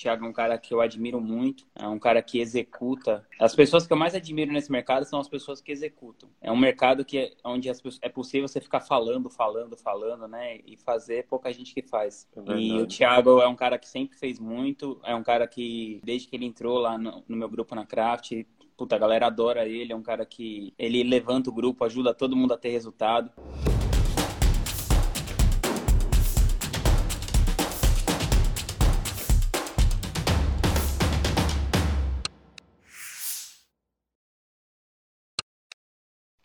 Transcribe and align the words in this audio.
Thiago 0.00 0.24
é 0.24 0.28
um 0.28 0.32
cara 0.32 0.56
que 0.56 0.72
eu 0.72 0.80
admiro 0.80 1.20
muito, 1.20 1.66
é 1.74 1.86
um 1.86 1.98
cara 1.98 2.22
que 2.22 2.40
executa. 2.40 3.26
As 3.38 3.54
pessoas 3.54 3.86
que 3.86 3.92
eu 3.92 3.96
mais 3.96 4.14
admiro 4.14 4.50
nesse 4.50 4.72
mercado 4.72 5.04
são 5.04 5.20
as 5.20 5.28
pessoas 5.28 5.60
que 5.60 5.70
executam. 5.70 6.28
É 6.40 6.50
um 6.50 6.56
mercado 6.56 7.04
que 7.04 7.18
é, 7.18 7.32
onde 7.44 7.68
pessoas, 7.68 7.98
é 8.00 8.08
possível 8.08 8.48
você 8.48 8.60
ficar 8.60 8.80
falando, 8.80 9.28
falando, 9.28 9.76
falando, 9.76 10.26
né? 10.26 10.58
E 10.66 10.76
fazer 10.78 11.26
pouca 11.26 11.52
gente 11.52 11.74
que 11.74 11.82
faz. 11.82 12.26
É 12.34 12.52
e 12.56 12.80
o 12.80 12.86
Thiago 12.86 13.40
é 13.40 13.46
um 13.46 13.54
cara 13.54 13.78
que 13.78 13.88
sempre 13.88 14.16
fez 14.16 14.38
muito, 14.38 14.98
é 15.04 15.14
um 15.14 15.22
cara 15.22 15.46
que, 15.46 16.00
desde 16.02 16.28
que 16.28 16.36
ele 16.36 16.46
entrou 16.46 16.78
lá 16.78 16.96
no, 16.96 17.22
no 17.28 17.36
meu 17.36 17.48
grupo 17.48 17.74
na 17.74 17.84
Craft, 17.84 18.32
puta, 18.76 18.96
a 18.96 18.98
galera 18.98 19.26
adora 19.26 19.68
ele, 19.68 19.92
é 19.92 19.96
um 19.96 20.02
cara 20.02 20.24
que 20.24 20.72
ele 20.78 21.02
levanta 21.02 21.50
o 21.50 21.52
grupo, 21.52 21.84
ajuda 21.84 22.14
todo 22.14 22.34
mundo 22.34 22.54
a 22.54 22.58
ter 22.58 22.70
resultado. 22.70 23.30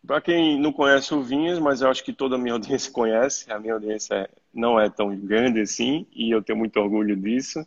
Para 0.05 0.21
quem 0.21 0.59
não 0.59 0.71
conhece 0.71 1.13
o 1.13 1.21
Vinhas, 1.21 1.57
mas 1.59 1.81
eu 1.81 1.89
acho 1.89 2.03
que 2.03 2.13
toda 2.13 2.35
a 2.35 2.37
minha 2.37 2.53
audiência 2.55 2.91
conhece, 2.91 3.51
a 3.51 3.59
minha 3.59 3.73
audiência 3.73 4.29
não 4.53 4.79
é 4.79 4.89
tão 4.89 5.15
grande 5.15 5.61
assim, 5.61 6.05
e 6.13 6.31
eu 6.31 6.41
tenho 6.41 6.57
muito 6.57 6.79
orgulho 6.79 7.15
disso. 7.15 7.65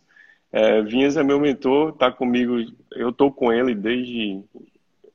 É, 0.51 0.81
Vinhas 0.81 1.17
é 1.17 1.23
meu 1.23 1.39
mentor, 1.39 1.89
está 1.89 2.11
comigo, 2.11 2.55
eu 2.91 3.09
estou 3.09 3.31
com 3.31 3.51
ele 3.53 3.75
desde, 3.75 4.41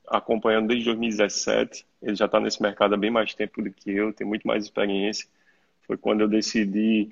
acompanhando 0.07 0.67
desde 0.67 0.85
2017, 0.85 1.85
ele 2.01 2.15
já 2.15 2.25
está 2.25 2.39
nesse 2.39 2.61
mercado 2.61 2.93
há 2.93 2.97
bem 2.97 3.11
mais 3.11 3.33
tempo 3.33 3.61
do 3.61 3.71
que 3.71 3.91
eu, 3.91 4.13
tem 4.13 4.25
muito 4.25 4.47
mais 4.47 4.63
experiência. 4.63 5.27
Foi 5.85 5.97
quando 5.97 6.21
eu 6.21 6.27
decidi 6.27 7.11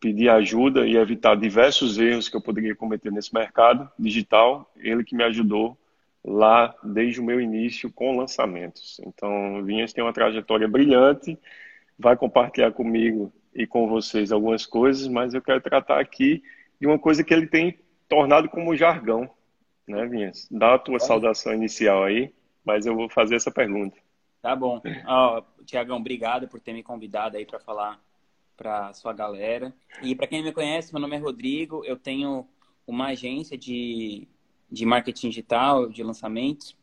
pedir 0.00 0.30
ajuda 0.30 0.86
e 0.86 0.96
evitar 0.96 1.36
diversos 1.36 1.98
erros 1.98 2.28
que 2.28 2.36
eu 2.36 2.40
poderia 2.40 2.74
cometer 2.74 3.12
nesse 3.12 3.34
mercado 3.34 3.90
digital, 3.98 4.72
ele 4.76 5.04
que 5.04 5.14
me 5.14 5.22
ajudou 5.24 5.76
lá 6.24 6.74
desde 6.82 7.20
o 7.20 7.24
meu 7.24 7.40
início 7.40 7.90
com 7.90 8.16
lançamentos. 8.16 9.00
Então, 9.06 9.62
Vinhas 9.64 9.92
tem 9.92 10.04
uma 10.04 10.12
trajetória 10.12 10.68
brilhante, 10.68 11.38
vai 11.98 12.16
compartilhar 12.16 12.72
comigo 12.72 13.32
e 13.54 13.66
com 13.66 13.88
vocês 13.88 14.30
algumas 14.30 14.66
coisas, 14.66 15.08
mas 15.08 15.34
eu 15.34 15.42
quero 15.42 15.60
tratar 15.60 16.00
aqui 16.00 16.42
de 16.80 16.86
uma 16.86 16.98
coisa 16.98 17.24
que 17.24 17.32
ele 17.32 17.46
tem 17.46 17.78
tornado 18.08 18.48
como 18.48 18.76
jargão, 18.76 19.28
né, 19.86 20.06
Vinhas? 20.06 20.48
Dá 20.50 20.74
a 20.74 20.78
tua 20.78 20.96
é. 20.96 21.00
saudação 21.00 21.52
inicial 21.54 22.04
aí, 22.04 22.32
mas 22.64 22.86
eu 22.86 22.94
vou 22.94 23.08
fazer 23.08 23.36
essa 23.36 23.50
pergunta. 23.50 23.96
Tá 24.40 24.56
bom. 24.56 24.80
Oh, 25.06 25.42
Tiagão, 25.64 25.98
obrigado 25.98 26.48
por 26.48 26.60
ter 26.60 26.72
me 26.72 26.82
convidado 26.82 27.36
aí 27.36 27.44
para 27.44 27.60
falar 27.60 28.00
para 28.56 28.92
sua 28.92 29.12
galera. 29.12 29.72
E 30.02 30.14
para 30.14 30.26
quem 30.26 30.42
me 30.42 30.52
conhece, 30.52 30.92
meu 30.92 31.00
nome 31.00 31.16
é 31.16 31.18
Rodrigo, 31.18 31.84
eu 31.84 31.96
tenho 31.96 32.46
uma 32.86 33.08
agência 33.08 33.56
de 33.56 34.28
de 34.70 34.86
marketing 34.86 35.30
digital, 35.30 35.88
de 35.88 36.02
lançamentos. 36.02 36.76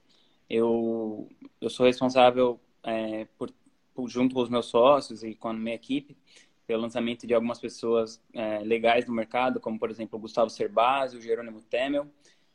Eu, 0.50 1.30
eu 1.62 1.70
sou 1.70 1.86
responsável 1.86 2.60
é, 2.84 3.26
por, 3.38 3.52
por, 3.94 4.10
junto 4.10 4.36
com 4.36 4.42
os 4.42 4.50
meus 4.50 4.66
sócios 4.68 5.24
e 5.24 5.34
com 5.36 5.50
a 5.50 5.54
minha 5.54 5.76
equipe, 5.76 6.18
pelo 6.66 6.82
lançamento 6.82 7.26
de 7.26 7.34
algumas 7.34 7.60
pessoas 7.60 8.22
é, 8.34 8.60
legais 8.60 9.06
no 9.06 9.14
mercado, 9.14 9.60
como, 9.60 9.80
por 9.80 9.90
exemplo, 9.90 10.18
o 10.18 10.22
Gustavo 10.22 10.50
Cerbasi, 10.50 11.18
o 11.18 11.22
Jerônimo 11.22 11.62
Temel, 11.62 12.08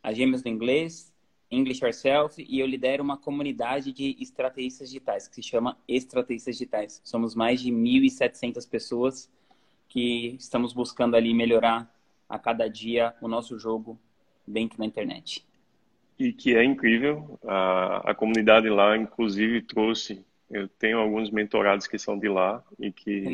a 0.03 0.13
Gêmeos 0.13 0.43
do 0.43 0.49
Inglês, 0.49 1.13
English 1.51 1.85
Yourself, 1.85 2.45
e 2.47 2.61
eu 2.61 2.67
lidero 2.67 3.03
uma 3.03 3.17
comunidade 3.17 3.93
de 3.93 4.17
estrategistas 4.19 4.89
digitais, 4.89 5.29
que 5.29 5.35
se 5.35 5.43
chama 5.43 5.79
Estrategistas 5.87 6.57
Digitais. 6.57 7.01
Somos 7.05 7.35
mais 7.35 7.61
de 7.61 7.71
1.700 7.71 8.69
pessoas 8.69 9.31
que 9.89 10.37
estamos 10.39 10.73
buscando 10.73 11.15
ali 11.15 11.35
melhorar 11.35 11.95
a 12.27 12.39
cada 12.39 12.69
dia 12.69 13.15
o 13.21 13.29
nosso 13.29 13.59
jogo 13.59 13.99
dentro 14.47 14.79
da 14.79 14.85
internet. 14.85 15.45
E 16.19 16.33
que 16.33 16.55
é 16.55 16.63
incrível, 16.63 17.39
a, 17.47 18.11
a 18.11 18.15
comunidade 18.15 18.69
lá, 18.69 18.97
inclusive, 18.97 19.63
trouxe. 19.63 20.25
Eu 20.51 20.69
tenho 20.69 20.99
alguns 20.99 21.31
mentorados 21.31 21.87
que 21.87 21.99
são 21.99 22.19
de 22.19 22.29
lá 22.29 22.63
e 22.79 22.93
que 22.93 23.25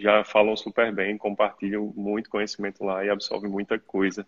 já 0.00 0.24
falam 0.24 0.56
super 0.56 0.92
bem, 0.92 1.18
compartilham 1.18 1.92
muito 1.94 2.30
conhecimento 2.30 2.82
lá 2.82 3.04
e 3.04 3.10
absorvem 3.10 3.50
muita 3.50 3.78
coisa. 3.78 4.26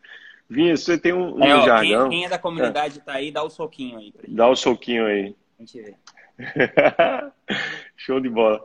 Vinha, 0.48 0.76
você 0.76 0.96
tem 0.98 1.12
um, 1.12 1.36
um 1.36 1.44
é, 1.44 1.56
ó, 1.56 1.64
jargão. 1.64 2.08
Quem, 2.08 2.18
quem, 2.18 2.26
é 2.26 2.28
da 2.28 2.38
comunidade 2.38 2.98
é. 2.98 3.02
tá 3.02 3.14
aí, 3.14 3.32
dá 3.32 3.42
o 3.42 3.50
soquinho 3.50 3.98
aí. 3.98 4.14
Dá 4.28 4.48
o 4.48 4.54
soquinho 4.54 5.06
aí. 5.06 5.34
A 5.58 5.62
gente 5.62 5.80
vê. 5.80 5.94
Show 7.96 8.20
de 8.20 8.28
bola. 8.28 8.62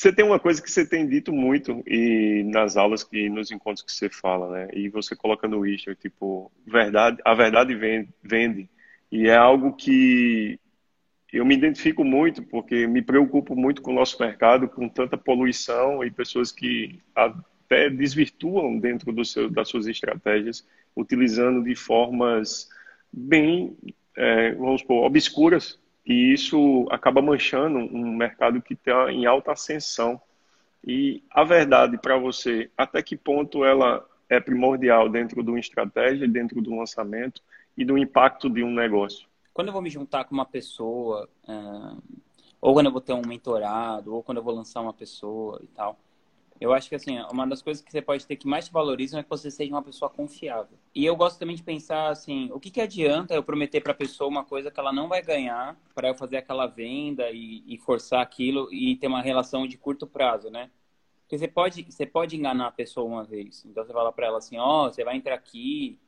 Você 0.00 0.10
tem 0.10 0.24
uma 0.24 0.40
coisa 0.40 0.62
que 0.62 0.70
você 0.70 0.82
tem 0.82 1.06
dito 1.06 1.30
muito 1.30 1.82
e 1.86 2.42
nas 2.44 2.78
aulas 2.78 3.06
e 3.12 3.28
nos 3.28 3.50
encontros 3.50 3.84
que 3.84 3.92
você 3.92 4.08
fala, 4.08 4.50
né? 4.50 4.68
E 4.72 4.88
você 4.88 5.14
coloca 5.14 5.46
no 5.46 5.66
Easter, 5.66 5.94
tipo, 5.94 6.50
verdade, 6.66 7.18
a 7.22 7.34
verdade 7.34 7.74
vende, 7.74 8.08
vende. 8.22 8.70
E 9.12 9.28
é 9.28 9.36
algo 9.36 9.74
que 9.74 10.58
eu 11.30 11.44
me 11.44 11.54
identifico 11.54 12.02
muito, 12.02 12.42
porque 12.42 12.86
me 12.86 13.02
preocupo 13.02 13.54
muito 13.54 13.82
com 13.82 13.90
o 13.90 13.94
nosso 13.94 14.16
mercado, 14.18 14.70
com 14.70 14.88
tanta 14.88 15.18
poluição 15.18 16.02
e 16.02 16.10
pessoas 16.10 16.50
que 16.50 16.98
até 17.14 17.90
desvirtuam 17.90 18.78
dentro 18.78 19.12
do 19.12 19.22
seu, 19.22 19.50
das 19.50 19.68
suas 19.68 19.86
estratégias, 19.86 20.66
utilizando 20.96 21.62
de 21.62 21.74
formas 21.74 22.70
bem, 23.12 23.76
é, 24.16 24.54
vamos 24.54 24.80
supor, 24.80 25.04
obscuras 25.04 25.78
e 26.04 26.32
isso 26.32 26.86
acaba 26.90 27.20
manchando 27.20 27.78
um 27.78 28.14
mercado 28.14 28.60
que 28.60 28.74
está 28.74 29.12
em 29.12 29.26
alta 29.26 29.52
ascensão. 29.52 30.20
E 30.84 31.22
a 31.30 31.44
verdade 31.44 31.98
para 31.98 32.16
você, 32.16 32.70
até 32.76 33.02
que 33.02 33.16
ponto 33.16 33.64
ela 33.64 34.06
é 34.28 34.40
primordial 34.40 35.08
dentro 35.08 35.42
de 35.42 35.50
uma 35.50 35.60
estratégia, 35.60 36.26
dentro 36.26 36.60
do 36.62 36.74
lançamento 36.74 37.42
e 37.76 37.84
do 37.84 37.98
impacto 37.98 38.48
de 38.48 38.62
um 38.62 38.72
negócio? 38.72 39.28
Quando 39.52 39.68
eu 39.68 39.72
vou 39.72 39.82
me 39.82 39.90
juntar 39.90 40.24
com 40.24 40.34
uma 40.34 40.46
pessoa, 40.46 41.28
é, 41.46 41.52
ou 42.60 42.72
quando 42.72 42.86
eu 42.86 42.92
vou 42.92 43.00
ter 43.00 43.12
um 43.12 43.26
mentorado, 43.26 44.14
ou 44.14 44.22
quando 44.22 44.38
eu 44.38 44.44
vou 44.44 44.54
lançar 44.54 44.80
uma 44.80 44.92
pessoa 44.92 45.60
e 45.62 45.66
tal, 45.68 45.98
eu 46.60 46.74
acho 46.74 46.90
que 46.90 46.94
assim, 46.94 47.18
uma 47.32 47.46
das 47.46 47.62
coisas 47.62 47.82
que 47.82 47.90
você 47.90 48.02
pode 48.02 48.26
ter 48.26 48.36
que 48.36 48.46
mais 48.46 48.66
te 48.66 48.72
valorizam 48.72 49.18
é 49.18 49.22
que 49.22 49.30
você 49.30 49.50
seja 49.50 49.72
uma 49.72 49.82
pessoa 49.82 50.10
confiável. 50.10 50.78
E 50.94 51.06
eu 51.06 51.16
gosto 51.16 51.38
também 51.38 51.56
de 51.56 51.62
pensar 51.62 52.10
assim, 52.10 52.50
o 52.52 52.60
que, 52.60 52.70
que 52.70 52.82
adianta 52.82 53.34
eu 53.34 53.42
prometer 53.42 53.80
para 53.80 53.92
a 53.92 53.94
pessoa 53.94 54.28
uma 54.28 54.44
coisa 54.44 54.70
que 54.70 54.78
ela 54.78 54.92
não 54.92 55.08
vai 55.08 55.22
ganhar 55.22 55.74
para 55.94 56.08
eu 56.08 56.14
fazer 56.14 56.36
aquela 56.36 56.66
venda 56.66 57.30
e, 57.30 57.64
e, 57.66 57.78
forçar 57.78 58.20
aquilo 58.20 58.68
e 58.72 58.94
ter 58.96 59.06
uma 59.06 59.22
relação 59.22 59.66
de 59.66 59.78
curto 59.78 60.06
prazo, 60.06 60.50
né? 60.50 60.70
Porque 61.22 61.38
você 61.38 61.48
pode, 61.48 61.84
você 61.84 62.04
pode 62.04 62.36
enganar 62.36 62.66
a 62.66 62.72
pessoa 62.72 63.06
uma 63.06 63.24
vez. 63.24 63.64
Então 63.64 63.84
você 63.84 63.92
fala 63.92 64.12
para 64.12 64.26
ela 64.26 64.38
assim, 64.38 64.58
ó, 64.58 64.86
oh, 64.86 64.92
você 64.92 65.02
vai 65.02 65.16
entrar 65.16 65.34
aqui, 65.34 65.98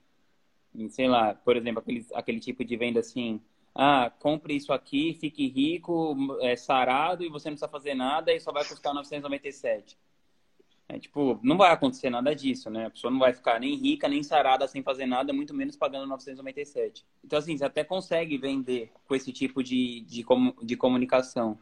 em, 0.74 0.88
sei 0.90 1.08
lá, 1.08 1.34
por 1.34 1.56
exemplo, 1.56 1.80
aquele, 1.80 2.06
aquele 2.12 2.40
tipo 2.40 2.62
de 2.62 2.76
venda 2.76 3.00
assim, 3.00 3.40
ah, 3.74 4.10
compre 4.18 4.54
isso 4.54 4.72
aqui, 4.72 5.14
fique 5.14 5.48
rico, 5.48 6.16
é, 6.42 6.56
sarado 6.56 7.24
e 7.24 7.30
você 7.30 7.48
não 7.48 7.54
precisa 7.56 7.68
fazer 7.68 7.94
nada 7.94 8.34
e 8.34 8.40
só 8.40 8.52
vai 8.52 8.64
custar 8.66 8.92
997. 8.92 9.96
É, 10.92 10.98
tipo, 10.98 11.40
não 11.42 11.56
vai 11.56 11.72
acontecer 11.72 12.10
nada 12.10 12.34
disso, 12.36 12.68
né? 12.68 12.84
A 12.84 12.90
pessoa 12.90 13.10
não 13.10 13.18
vai 13.18 13.32
ficar 13.32 13.58
nem 13.58 13.74
rica, 13.76 14.06
nem 14.06 14.22
sarada 14.22 14.68
sem 14.68 14.82
fazer 14.82 15.06
nada, 15.06 15.32
muito 15.32 15.54
menos 15.54 15.74
pagando 15.74 16.06
997. 16.06 17.02
Então, 17.24 17.38
assim, 17.38 17.56
você 17.56 17.64
até 17.64 17.82
consegue 17.82 18.36
vender 18.36 18.92
com 19.08 19.14
esse 19.14 19.32
tipo 19.32 19.62
de, 19.62 20.02
de, 20.02 20.22
de 20.62 20.76
comunicação. 20.76 21.58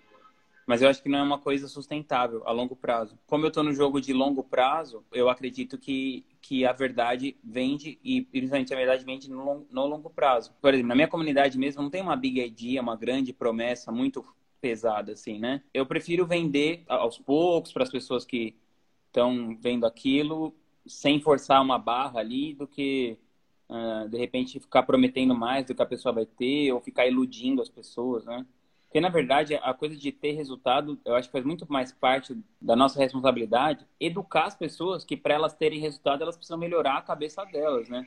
Mas 0.67 0.83
eu 0.83 0.89
acho 0.89 1.01
que 1.01 1.09
não 1.09 1.21
é 1.21 1.23
uma 1.23 1.39
coisa 1.39 1.69
sustentável 1.69 2.43
a 2.45 2.51
longo 2.51 2.75
prazo. 2.75 3.17
Como 3.29 3.45
eu 3.45 3.49
estou 3.49 3.63
no 3.63 3.73
jogo 3.73 4.01
de 4.01 4.13
longo 4.13 4.43
prazo, 4.43 5.05
eu 5.13 5.29
acredito 5.29 5.79
que, 5.79 6.25
que 6.43 6.67
a 6.67 6.73
verdade 6.73 7.37
vende, 7.43 8.01
e 8.03 8.23
principalmente 8.23 8.75
a 8.75 8.77
verdade 8.77 9.05
vende 9.05 9.31
no, 9.31 9.45
long, 9.45 9.65
no 9.71 9.87
longo 9.87 10.11
prazo. 10.11 10.53
Por 10.61 10.75
exemplo, 10.75 10.89
na 10.89 10.97
minha 10.97 11.09
comunidade 11.09 11.57
mesmo, 11.57 11.81
não 11.83 11.91
tem 11.91 12.03
uma 12.03 12.17
big 12.17 12.41
idea, 12.41 12.83
uma 12.83 12.97
grande 12.97 13.33
promessa 13.33 13.93
muito 13.93 14.25
pesada, 14.61 15.13
assim, 15.13 15.39
né? 15.39 15.63
Eu 15.73 15.87
prefiro 15.87 16.27
vender 16.27 16.83
aos 16.89 17.17
poucos 17.17 17.73
para 17.73 17.85
as 17.85 17.91
pessoas 17.91 18.25
que 18.25 18.57
estão 19.11 19.57
vendo 19.61 19.85
aquilo 19.85 20.55
sem 20.87 21.21
forçar 21.21 21.61
uma 21.61 21.79
barra 21.79 22.21
ali 22.21 22.55
do 22.55 22.67
que 22.67 23.19
uh, 23.69 24.09
de 24.09 24.17
repente 24.17 24.59
ficar 24.59 24.85
prometendo 24.85 25.35
mais 25.35 25.67
do 25.67 25.75
que 25.75 25.83
a 25.83 25.87
pessoa 25.87 26.15
vai 26.15 26.25
ter 26.25 26.73
ou 26.73 26.81
ficar 26.81 27.07
iludindo 27.07 27.61
as 27.61 27.69
pessoas, 27.69 28.25
né? 28.25 28.47
Porque 28.85 29.01
na 29.01 29.09
verdade 29.09 29.55
a 29.55 29.75
coisa 29.75 29.97
de 29.97 30.11
ter 30.11 30.33
resultado, 30.33 30.99
eu 31.05 31.15
acho 31.15 31.29
que 31.29 31.33
faz 31.33 31.45
muito 31.45 31.71
mais 31.71 31.93
parte 31.93 32.37
da 32.61 32.75
nossa 32.75 32.99
responsabilidade 32.99 33.87
educar 34.01 34.47
as 34.47 34.57
pessoas 34.57 35.05
que 35.05 35.17
para 35.17 35.35
elas 35.35 35.55
terem 35.55 35.81
resultado 35.81 36.23
elas 36.23 36.37
precisam 36.37 36.59
melhorar 36.59 36.97
a 36.97 37.03
cabeça 37.03 37.45
delas, 37.45 37.89
né? 37.89 38.07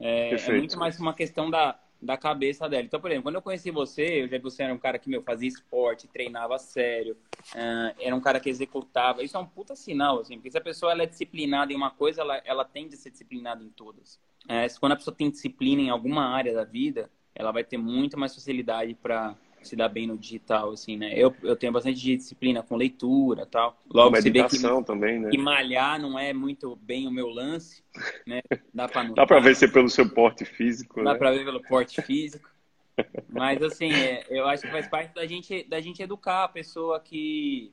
É, 0.00 0.34
é 0.34 0.52
muito 0.52 0.78
mais 0.78 0.98
uma 1.00 1.14
questão 1.14 1.50
da 1.50 1.78
da 2.00 2.16
cabeça 2.16 2.68
dela. 2.68 2.84
Então, 2.84 3.00
por 3.00 3.10
exemplo, 3.10 3.24
quando 3.24 3.34
eu 3.34 3.42
conheci 3.42 3.70
você, 3.70 4.22
eu 4.22 4.28
já 4.28 4.36
vi 4.36 4.42
você 4.42 4.62
era 4.62 4.72
um 4.72 4.78
cara 4.78 4.98
que 4.98 5.10
meu, 5.10 5.22
fazia 5.22 5.48
esporte, 5.48 6.06
treinava 6.06 6.58
sério, 6.58 7.16
uh, 7.54 7.94
era 7.98 8.14
um 8.14 8.20
cara 8.20 8.38
que 8.38 8.48
executava. 8.48 9.22
Isso 9.22 9.36
é 9.36 9.40
um 9.40 9.46
puta 9.46 9.74
sinal, 9.74 10.20
assim, 10.20 10.36
porque 10.36 10.50
se 10.50 10.58
a 10.58 10.60
pessoa 10.60 10.92
ela 10.92 11.02
é 11.02 11.06
disciplinada 11.06 11.72
em 11.72 11.76
uma 11.76 11.90
coisa, 11.90 12.20
ela, 12.20 12.40
ela 12.44 12.64
tende 12.64 12.94
a 12.94 12.98
ser 12.98 13.10
disciplinada 13.10 13.62
em 13.62 13.68
todas. 13.70 14.14
Uh, 14.44 14.80
quando 14.80 14.92
a 14.92 14.96
pessoa 14.96 15.14
tem 15.14 15.30
disciplina 15.30 15.82
em 15.82 15.90
alguma 15.90 16.26
área 16.26 16.54
da 16.54 16.64
vida, 16.64 17.10
ela 17.34 17.52
vai 17.52 17.64
ter 17.64 17.76
muito 17.76 18.18
mais 18.18 18.34
facilidade 18.34 18.94
para 18.94 19.36
se 19.66 19.74
dá 19.74 19.88
bem 19.88 20.06
no 20.06 20.16
digital, 20.16 20.70
assim, 20.72 20.96
né? 20.96 21.12
Eu, 21.14 21.34
eu 21.42 21.56
tenho 21.56 21.72
bastante 21.72 21.98
disciplina 21.98 22.62
com 22.62 22.76
leitura 22.76 23.46
tal. 23.46 23.80
Logo 23.92 24.14
você 24.14 24.30
vê 24.30 24.44
que, 24.44 24.58
também, 24.84 25.18
né? 25.18 25.30
que 25.30 25.38
malhar 25.38 26.00
não 26.00 26.18
é 26.18 26.32
muito 26.32 26.76
bem 26.76 27.06
o 27.06 27.10
meu 27.10 27.28
lance, 27.28 27.82
né? 28.26 28.40
Dá 28.72 28.88
pra, 28.88 29.02
Dá 29.14 29.26
pra 29.26 29.40
ver 29.40 29.56
se 29.56 29.64
é 29.64 29.68
pelo 29.68 29.88
seu 29.88 30.08
porte 30.08 30.44
físico, 30.44 31.02
Dá 31.02 31.12
né? 31.12 31.18
pra 31.18 31.30
ver 31.32 31.44
pelo 31.44 31.62
porte 31.62 32.00
físico. 32.02 32.48
Mas, 33.28 33.62
assim, 33.62 33.92
é, 33.92 34.24
eu 34.28 34.46
acho 34.46 34.62
que 34.62 34.70
faz 34.70 34.88
parte 34.88 35.14
da 35.14 35.26
gente, 35.26 35.64
da 35.64 35.80
gente 35.80 36.02
educar 36.02 36.44
a 36.44 36.48
pessoa 36.48 36.98
que, 36.98 37.72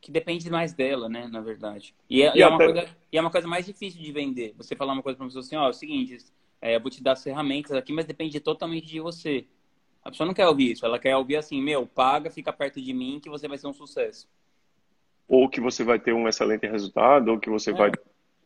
que 0.00 0.10
depende 0.10 0.48
mais 0.50 0.72
dela, 0.72 1.08
né, 1.08 1.26
na 1.26 1.40
verdade. 1.40 1.94
E 2.08 2.22
é, 2.22 2.36
e 2.36 2.42
é 2.42 2.46
uma 2.46 2.58
coisa, 2.58 2.96
e 3.10 3.18
é 3.18 3.20
uma 3.20 3.30
coisa 3.30 3.48
mais 3.48 3.64
difícil 3.64 4.00
de 4.00 4.12
vender. 4.12 4.54
Você 4.56 4.76
falar 4.76 4.92
uma 4.92 5.02
coisa 5.02 5.16
pra 5.16 5.24
uma 5.24 5.28
pessoa 5.28 5.42
assim, 5.42 5.56
ó, 5.56 5.64
oh, 5.64 5.66
é 5.66 5.70
o 5.70 5.72
seguinte, 5.72 6.18
é, 6.60 6.76
eu 6.76 6.80
vou 6.80 6.90
te 6.90 7.02
dar 7.02 7.12
as 7.12 7.22
ferramentas 7.22 7.72
aqui, 7.72 7.92
mas 7.92 8.06
depende 8.06 8.38
totalmente 8.40 8.86
de 8.86 9.00
você. 9.00 9.46
A 10.06 10.10
pessoa 10.10 10.26
não 10.26 10.34
quer 10.34 10.46
ouvir 10.46 10.70
isso, 10.70 10.86
ela 10.86 11.00
quer 11.00 11.16
ouvir 11.16 11.34
assim, 11.34 11.60
meu, 11.60 11.84
paga, 11.84 12.30
fica 12.30 12.52
perto 12.52 12.80
de 12.80 12.92
mim 12.92 13.18
que 13.20 13.28
você 13.28 13.48
vai 13.48 13.58
ser 13.58 13.66
um 13.66 13.72
sucesso. 13.72 14.28
Ou 15.26 15.48
que 15.48 15.60
você 15.60 15.82
vai 15.82 15.98
ter 15.98 16.12
um 16.12 16.28
excelente 16.28 16.64
resultado, 16.64 17.32
ou 17.32 17.40
que 17.40 17.50
você 17.50 17.70
é. 17.70 17.74
vai 17.74 17.90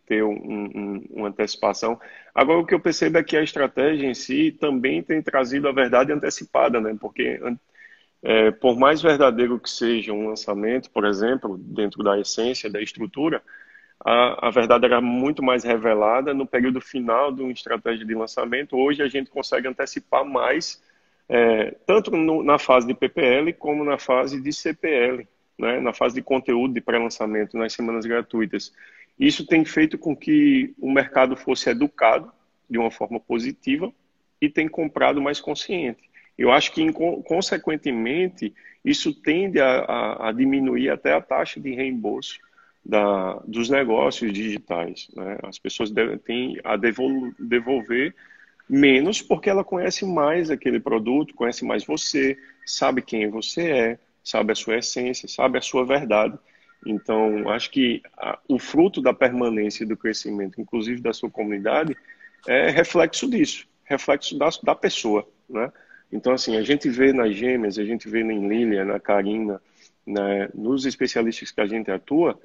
ter 0.06 0.24
um, 0.24 0.32
um, 0.32 1.06
uma 1.10 1.28
antecipação. 1.28 2.00
Agora, 2.34 2.60
o 2.60 2.66
que 2.66 2.74
eu 2.74 2.80
percebo 2.80 3.18
é 3.18 3.22
que 3.22 3.36
a 3.36 3.42
estratégia 3.42 4.08
em 4.08 4.14
si 4.14 4.56
também 4.58 5.02
tem 5.02 5.20
trazido 5.20 5.68
a 5.68 5.72
verdade 5.72 6.10
antecipada, 6.10 6.80
né? 6.80 6.96
Porque 6.98 7.38
é, 8.22 8.50
por 8.52 8.78
mais 8.78 9.02
verdadeiro 9.02 9.60
que 9.60 9.68
seja 9.68 10.14
um 10.14 10.28
lançamento, 10.28 10.90
por 10.90 11.04
exemplo, 11.04 11.58
dentro 11.58 12.02
da 12.02 12.18
essência, 12.18 12.70
da 12.70 12.80
estrutura, 12.80 13.42
a, 14.02 14.48
a 14.48 14.50
verdade 14.50 14.86
era 14.86 15.02
muito 15.02 15.42
mais 15.42 15.62
revelada 15.62 16.32
no 16.32 16.46
período 16.46 16.80
final 16.80 17.30
de 17.30 17.42
uma 17.42 17.52
estratégia 17.52 18.06
de 18.06 18.14
lançamento. 18.14 18.78
Hoje 18.78 19.02
a 19.02 19.08
gente 19.08 19.30
consegue 19.30 19.68
antecipar 19.68 20.24
mais 20.24 20.82
é, 21.32 21.76
tanto 21.86 22.10
no, 22.10 22.42
na 22.42 22.58
fase 22.58 22.88
de 22.88 22.92
PPL 22.92 23.52
como 23.56 23.84
na 23.84 23.96
fase 23.96 24.40
de 24.40 24.52
CPL, 24.52 25.28
né, 25.56 25.80
na 25.80 25.92
fase 25.92 26.16
de 26.16 26.22
conteúdo 26.22 26.74
de 26.74 26.80
pré-lançamento, 26.80 27.56
nas 27.56 27.72
semanas 27.72 28.04
gratuitas. 28.04 28.72
Isso 29.16 29.46
tem 29.46 29.64
feito 29.64 29.96
com 29.96 30.16
que 30.16 30.74
o 30.76 30.90
mercado 30.90 31.36
fosse 31.36 31.70
educado 31.70 32.32
de 32.68 32.78
uma 32.78 32.90
forma 32.90 33.20
positiva 33.20 33.92
e 34.40 34.48
tem 34.48 34.66
comprado 34.66 35.22
mais 35.22 35.40
consciente. 35.40 36.10
Eu 36.36 36.50
acho 36.50 36.72
que, 36.72 36.84
consequentemente, 36.92 38.52
isso 38.84 39.14
tende 39.14 39.60
a, 39.60 39.80
a, 39.80 40.28
a 40.28 40.32
diminuir 40.32 40.90
até 40.90 41.12
a 41.12 41.20
taxa 41.20 41.60
de 41.60 41.72
reembolso 41.72 42.40
da, 42.84 43.34
dos 43.46 43.70
negócios 43.70 44.32
digitais. 44.32 45.08
Né? 45.14 45.38
As 45.44 45.58
pessoas 45.58 45.92
devem, 45.92 46.18
têm 46.18 46.58
a 46.64 46.76
devolver 46.76 48.16
menos 48.70 49.20
porque 49.20 49.50
ela 49.50 49.64
conhece 49.64 50.06
mais 50.06 50.48
aquele 50.48 50.78
produto, 50.78 51.34
conhece 51.34 51.64
mais 51.64 51.84
você, 51.84 52.38
sabe 52.64 53.02
quem 53.02 53.28
você 53.28 53.62
é, 53.70 53.98
sabe 54.22 54.52
a 54.52 54.54
sua 54.54 54.78
essência, 54.78 55.28
sabe 55.28 55.58
a 55.58 55.62
sua 55.62 55.84
verdade. 55.84 56.38
Então, 56.86 57.48
acho 57.50 57.68
que 57.72 58.00
a, 58.16 58.38
o 58.48 58.60
fruto 58.60 59.02
da 59.02 59.12
permanência 59.12 59.82
e 59.82 59.86
do 59.86 59.96
crescimento, 59.96 60.60
inclusive 60.60 61.00
da 61.00 61.12
sua 61.12 61.28
comunidade, 61.28 61.96
é 62.46 62.70
reflexo 62.70 63.28
disso, 63.28 63.66
reflexo 63.84 64.38
da, 64.38 64.48
da 64.62 64.74
pessoa, 64.74 65.28
né? 65.48 65.72
Então, 66.12 66.32
assim, 66.32 66.56
a 66.56 66.62
gente 66.62 66.88
vê 66.88 67.12
nas 67.12 67.34
gêmeas, 67.34 67.78
a 67.78 67.84
gente 67.84 68.08
vê 68.08 68.20
em 68.20 68.48
Lília, 68.48 68.84
na 68.84 68.98
Karina, 68.98 69.60
né, 70.06 70.48
nos 70.54 70.84
especialistas 70.84 71.50
que 71.50 71.60
a 71.60 71.66
gente 71.66 71.90
atua, 71.90 72.40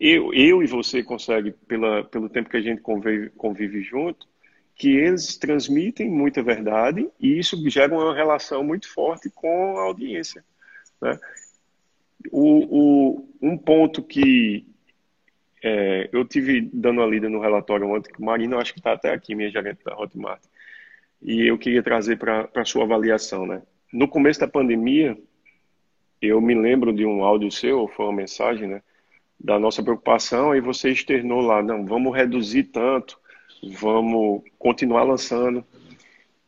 eu, 0.00 0.32
eu 0.32 0.62
e 0.62 0.66
você 0.66 1.02
consegue, 1.02 1.50
pela, 1.50 2.04
pelo 2.04 2.28
tempo 2.28 2.48
que 2.48 2.56
a 2.56 2.62
gente 2.62 2.80
convive, 2.80 3.30
convive 3.30 3.82
junto, 3.82 4.26
que 4.78 4.96
eles 4.96 5.36
transmitem 5.36 6.08
muita 6.08 6.40
verdade 6.40 7.10
e 7.20 7.36
isso 7.36 7.68
gera 7.68 7.92
uma 7.92 8.14
relação 8.14 8.62
muito 8.62 8.88
forte 8.88 9.28
com 9.28 9.76
a 9.76 9.82
audiência. 9.82 10.44
Né? 11.02 11.18
O, 12.30 13.16
o, 13.18 13.28
um 13.42 13.58
ponto 13.58 14.00
que 14.02 14.64
é, 15.62 16.08
eu 16.12 16.24
tive 16.24 16.60
dando 16.72 17.02
a 17.02 17.06
lida 17.06 17.28
no 17.28 17.40
relatório 17.40 17.88
ontem, 17.88 18.12
que 18.12 18.22
Marina 18.22 18.56
acho 18.58 18.72
que 18.72 18.78
está 18.78 18.92
até 18.92 19.12
aqui, 19.12 19.34
minha 19.34 19.50
gerente 19.50 19.82
da 19.84 19.98
Hotmart, 19.98 20.40
e 21.20 21.44
eu 21.44 21.58
queria 21.58 21.82
trazer 21.82 22.16
para 22.16 22.48
a 22.54 22.64
sua 22.64 22.84
avaliação. 22.84 23.46
Né? 23.46 23.60
No 23.92 24.06
começo 24.06 24.38
da 24.38 24.46
pandemia, 24.46 25.18
eu 26.22 26.40
me 26.40 26.54
lembro 26.54 26.92
de 26.92 27.04
um 27.04 27.24
áudio 27.24 27.50
seu, 27.50 27.88
foi 27.88 28.06
uma 28.06 28.12
mensagem, 28.12 28.68
né, 28.68 28.82
da 29.40 29.58
nossa 29.58 29.82
preocupação, 29.82 30.54
e 30.54 30.60
você 30.60 30.90
externou 30.90 31.40
lá, 31.40 31.60
não, 31.62 31.84
vamos 31.84 32.14
reduzir 32.14 32.64
tanto, 32.64 33.18
vamos 33.62 34.42
continuar 34.58 35.04
lançando. 35.04 35.64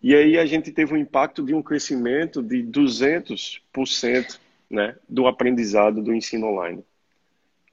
E 0.03 0.15
aí 0.15 0.39
a 0.39 0.47
gente 0.47 0.73
teve 0.73 0.95
um 0.95 0.97
impacto 0.97 1.45
de 1.45 1.55
um 1.55 1.63
crescimento 1.63 2.43
de 2.43 2.63
200% 2.63 4.39
né, 4.71 4.97
do 5.09 5.27
aprendizado 5.27 6.03
do 6.03 6.15
ensino 6.15 6.47
online. 6.47 6.85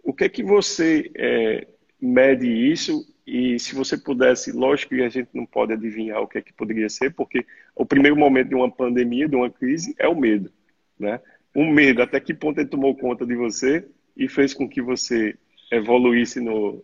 O 0.03 0.13
que 0.13 0.25
é 0.25 0.29
que 0.29 0.43
você 0.43 1.11
é, 1.15 1.67
mede 2.01 2.47
isso? 2.47 3.05
E 3.25 3.59
se 3.59 3.75
você 3.75 3.97
pudesse, 3.97 4.51
lógico 4.51 4.95
que 4.95 5.01
a 5.01 5.09
gente 5.09 5.29
não 5.33 5.45
pode 5.45 5.73
adivinhar 5.73 6.21
o 6.21 6.27
que 6.27 6.37
é 6.37 6.41
que 6.41 6.53
poderia 6.53 6.89
ser, 6.89 7.13
porque 7.13 7.45
o 7.75 7.85
primeiro 7.85 8.15
momento 8.15 8.49
de 8.49 8.55
uma 8.55 8.71
pandemia, 8.71 9.27
de 9.27 9.35
uma 9.35 9.49
crise, 9.49 9.93
é 9.99 10.07
o 10.07 10.15
medo. 10.15 10.51
Né? 10.97 11.19
Um 11.55 11.69
medo, 11.71 12.01
até 12.01 12.19
que 12.19 12.33
ponto 12.33 12.59
ele 12.59 12.69
tomou 12.69 12.95
conta 12.95 13.25
de 13.25 13.35
você 13.35 13.85
e 14.15 14.27
fez 14.27 14.53
com 14.53 14.67
que 14.67 14.81
você 14.81 15.37
evoluísse 15.71 16.39
no, 16.39 16.83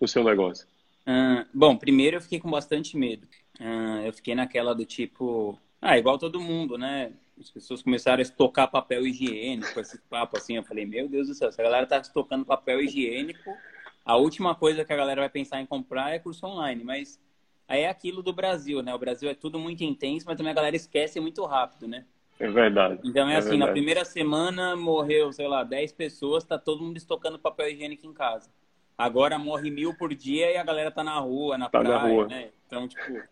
no 0.00 0.08
seu 0.08 0.22
negócio? 0.24 0.66
Uh, 1.06 1.46
bom, 1.52 1.76
primeiro 1.76 2.16
eu 2.16 2.20
fiquei 2.20 2.40
com 2.40 2.50
bastante 2.50 2.96
medo. 2.96 3.26
Uh, 3.60 4.06
eu 4.06 4.12
fiquei 4.12 4.34
naquela 4.34 4.74
do 4.74 4.84
tipo, 4.84 5.58
ah, 5.80 5.98
igual 5.98 6.18
todo 6.18 6.40
mundo, 6.40 6.78
né? 6.78 7.12
As 7.38 7.50
pessoas 7.50 7.82
começaram 7.82 8.20
a 8.20 8.22
estocar 8.22 8.70
papel 8.70 9.06
higiênico, 9.06 9.78
esse 9.78 9.98
papo 10.08 10.38
assim. 10.38 10.56
Eu 10.56 10.62
falei, 10.62 10.86
meu 10.86 11.08
Deus 11.08 11.28
do 11.28 11.34
céu, 11.34 11.52
se 11.52 11.60
a 11.60 11.64
galera 11.64 11.86
tá 11.86 11.98
estocando 11.98 12.44
papel 12.44 12.80
higiênico, 12.80 13.54
a 14.04 14.16
última 14.16 14.54
coisa 14.54 14.84
que 14.84 14.92
a 14.92 14.96
galera 14.96 15.20
vai 15.20 15.28
pensar 15.28 15.60
em 15.60 15.66
comprar 15.66 16.12
é 16.12 16.18
curso 16.18 16.46
online. 16.46 16.82
Mas 16.82 17.20
aí 17.68 17.82
é 17.82 17.88
aquilo 17.88 18.22
do 18.22 18.32
Brasil, 18.32 18.82
né? 18.82 18.94
O 18.94 18.98
Brasil 18.98 19.28
é 19.28 19.34
tudo 19.34 19.58
muito 19.58 19.84
intenso, 19.84 20.26
mas 20.26 20.36
também 20.36 20.52
a 20.52 20.56
galera 20.56 20.76
esquece 20.76 21.20
muito 21.20 21.44
rápido, 21.44 21.86
né? 21.86 22.06
É 22.38 22.48
verdade. 22.48 23.00
Então 23.04 23.28
é, 23.28 23.34
é 23.34 23.36
assim, 23.36 23.50
verdade. 23.50 23.68
na 23.68 23.72
primeira 23.72 24.04
semana 24.04 24.74
morreu, 24.76 25.32
sei 25.32 25.46
lá, 25.46 25.62
10 25.62 25.92
pessoas, 25.92 26.44
tá 26.44 26.58
todo 26.58 26.82
mundo 26.82 26.96
estocando 26.96 27.38
papel 27.38 27.68
higiênico 27.68 28.06
em 28.06 28.12
casa. 28.12 28.48
Agora 28.96 29.38
morre 29.38 29.70
mil 29.70 29.94
por 29.94 30.14
dia 30.14 30.52
e 30.52 30.56
a 30.56 30.62
galera 30.62 30.90
tá 30.90 31.02
na 31.02 31.18
rua, 31.18 31.58
na 31.58 31.68
tá 31.68 31.80
praia, 31.80 31.94
na 31.94 32.06
rua. 32.06 32.28
né? 32.28 32.48
Então, 32.66 32.86
tipo. 32.86 33.22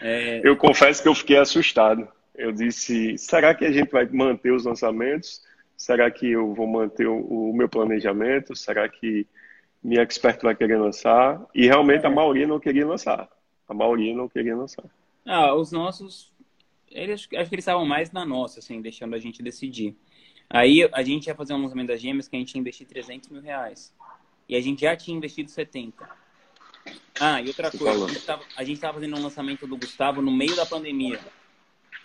É... 0.00 0.40
Eu 0.44 0.56
confesso 0.56 1.02
que 1.02 1.08
eu 1.08 1.14
fiquei 1.14 1.38
assustado. 1.38 2.08
Eu 2.34 2.52
disse: 2.52 3.16
será 3.16 3.54
que 3.54 3.64
a 3.64 3.72
gente 3.72 3.90
vai 3.90 4.06
manter 4.06 4.52
os 4.52 4.64
lançamentos? 4.64 5.42
Será 5.76 6.10
que 6.10 6.30
eu 6.30 6.54
vou 6.54 6.66
manter 6.66 7.06
o, 7.06 7.50
o 7.50 7.52
meu 7.54 7.68
planejamento? 7.68 8.56
Será 8.56 8.88
que 8.88 9.26
minha 9.82 10.02
expert 10.02 10.42
vai 10.42 10.54
querer 10.54 10.78
lançar? 10.78 11.40
E 11.54 11.66
realmente 11.66 12.04
é. 12.04 12.06
a 12.08 12.10
maioria 12.10 12.46
não 12.46 12.58
queria 12.58 12.86
lançar. 12.86 13.28
A 13.68 13.74
maioria 13.74 14.14
não 14.14 14.28
queria 14.28 14.56
lançar. 14.56 14.84
Ah, 15.24 15.54
os 15.54 15.70
nossos. 15.70 16.32
Eles, 16.90 17.20
acho 17.20 17.28
que 17.28 17.36
eles 17.36 17.62
estavam 17.62 17.84
mais 17.84 18.10
na 18.10 18.24
nossa, 18.24 18.60
assim, 18.60 18.80
deixando 18.80 19.14
a 19.14 19.18
gente 19.18 19.42
decidir. 19.42 19.96
Aí 20.48 20.88
a 20.92 21.02
gente 21.02 21.26
ia 21.26 21.34
fazer 21.34 21.52
um 21.54 21.62
lançamento 21.62 21.88
das 21.88 22.00
gêmeas 22.00 22.28
que 22.28 22.36
a 22.36 22.38
gente 22.38 22.54
ia 22.54 22.60
investir 22.60 22.86
300 22.86 23.28
mil 23.28 23.42
reais. 23.42 23.92
E 24.48 24.54
a 24.56 24.60
gente 24.60 24.82
já 24.82 24.96
tinha 24.96 25.16
investido 25.16 25.50
70. 25.50 26.08
Ah, 27.18 27.40
e 27.40 27.48
outra 27.48 27.70
coisa, 27.70 28.04
a 28.56 28.62
gente 28.64 28.74
estava 28.74 28.94
fazendo 28.94 29.16
um 29.16 29.22
lançamento 29.22 29.66
do 29.66 29.76
Gustavo 29.76 30.20
no 30.22 30.30
meio 30.30 30.54
da 30.54 30.66
pandemia. 30.66 31.18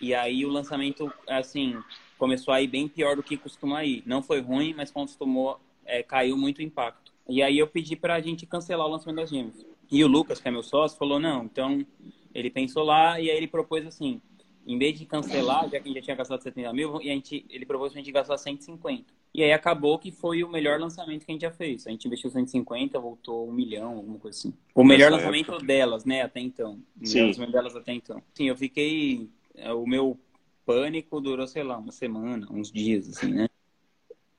E 0.00 0.14
aí 0.14 0.44
o 0.44 0.50
lançamento, 0.50 1.12
assim, 1.28 1.80
começou 2.18 2.52
a 2.52 2.60
ir 2.60 2.66
bem 2.66 2.88
pior 2.88 3.14
do 3.14 3.22
que 3.22 3.36
costuma 3.36 3.84
ir. 3.84 4.02
Não 4.06 4.22
foi 4.22 4.40
ruim, 4.40 4.74
mas 4.74 4.90
costumou, 4.90 5.60
é, 5.84 6.02
caiu 6.02 6.36
muito 6.36 6.58
o 6.58 6.62
impacto. 6.62 7.12
E 7.28 7.42
aí 7.42 7.58
eu 7.58 7.68
pedi 7.68 7.94
para 7.94 8.14
a 8.14 8.20
gente 8.20 8.46
cancelar 8.46 8.86
o 8.86 8.90
lançamento 8.90 9.16
das 9.16 9.30
gêmeas. 9.30 9.64
E 9.90 10.02
o 10.02 10.08
Lucas, 10.08 10.40
que 10.40 10.48
é 10.48 10.50
meu 10.50 10.62
sócio, 10.62 10.98
falou, 10.98 11.20
não, 11.20 11.44
então 11.44 11.86
ele 12.34 12.50
pensou 12.50 12.82
lá 12.82 13.20
e 13.20 13.30
aí 13.30 13.36
ele 13.36 13.46
propôs 13.46 13.86
assim, 13.86 14.20
em 14.66 14.78
vez 14.78 14.98
de 14.98 15.04
cancelar, 15.04 15.68
já 15.68 15.80
que 15.80 15.88
a 15.88 15.92
gente 15.92 15.94
já 15.96 16.02
tinha 16.02 16.16
gastado 16.16 16.42
70 16.42 16.72
mil, 16.72 17.00
e 17.02 17.10
a 17.10 17.14
gente, 17.14 17.44
ele 17.50 17.66
propôs 17.66 17.92
a 17.92 17.96
gente 17.96 18.12
gastar 18.12 18.38
150. 18.38 19.12
E 19.34 19.42
aí 19.42 19.52
acabou 19.52 19.98
que 19.98 20.12
foi 20.12 20.44
o 20.44 20.48
melhor 20.48 20.78
lançamento 20.78 21.24
que 21.24 21.32
a 21.32 21.34
gente 21.34 21.42
já 21.42 21.50
fez. 21.50 21.86
A 21.86 21.90
gente 21.90 22.06
investiu 22.06 22.30
150, 22.30 22.98
voltou 22.98 23.48
um 23.48 23.52
milhão, 23.52 23.96
alguma 23.96 24.18
coisa 24.18 24.38
assim. 24.38 24.54
O 24.74 24.84
melhor 24.84 25.10
Nessa 25.10 25.22
lançamento 25.22 25.52
época. 25.52 25.66
delas, 25.66 26.04
né, 26.04 26.22
até 26.22 26.40
então. 26.40 26.80
O 27.00 27.06
Sim. 27.06 27.26
lançamento 27.26 27.52
delas 27.52 27.74
até 27.74 27.92
então. 27.92 28.22
Sim, 28.34 28.48
eu 28.48 28.56
fiquei... 28.56 29.28
É, 29.54 29.72
o 29.72 29.86
meu 29.86 30.18
pânico 30.64 31.20
durou, 31.20 31.46
sei 31.46 31.62
lá, 31.62 31.76
uma 31.78 31.92
semana, 31.92 32.46
uns 32.50 32.70
dias, 32.70 33.08
assim, 33.08 33.32
né? 33.32 33.48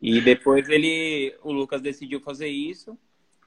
E 0.02 0.22
depois 0.22 0.70
ele... 0.70 1.36
O 1.44 1.52
Lucas 1.52 1.82
decidiu 1.82 2.20
fazer 2.20 2.48
isso. 2.48 2.98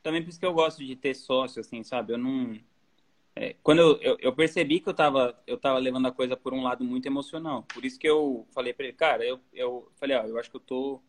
Também 0.03 0.23
por 0.23 0.31
isso 0.31 0.39
que 0.39 0.47
eu 0.47 0.53
gosto 0.53 0.85
de 0.85 0.95
ter 0.95 1.15
sócio, 1.15 1.61
assim, 1.61 1.83
sabe? 1.83 2.13
Eu 2.13 2.19
não 2.19 2.57
é, 3.37 3.55
quando 3.63 3.81
eu, 3.81 4.01
eu, 4.01 4.17
eu, 4.19 4.33
percebi 4.35 4.81
que 4.81 4.89
eu 4.89 4.93
estava 4.93 5.39
eu 5.47 5.59
tava 5.59 5.79
levando 5.79 6.07
a 6.07 6.13
coisa 6.13 6.35
por 6.37 6.55
um 6.55 6.63
lado 6.63 6.83
muito 6.83 7.07
emocional. 7.07 7.65
Por 7.65 7.85
isso 7.85 7.99
que 7.99 8.09
eu 8.09 8.47
falei 8.53 8.73
para 8.73 8.87
ele, 8.87 8.95
cara, 8.95 9.25
eu, 9.27 9.39
eu 9.53 9.93
falei, 9.97 10.17
ó, 10.17 10.23
eu 10.25 10.39
acho 10.39 10.51
que 10.51 10.57
eu 10.57 10.61
tô 10.61 11.03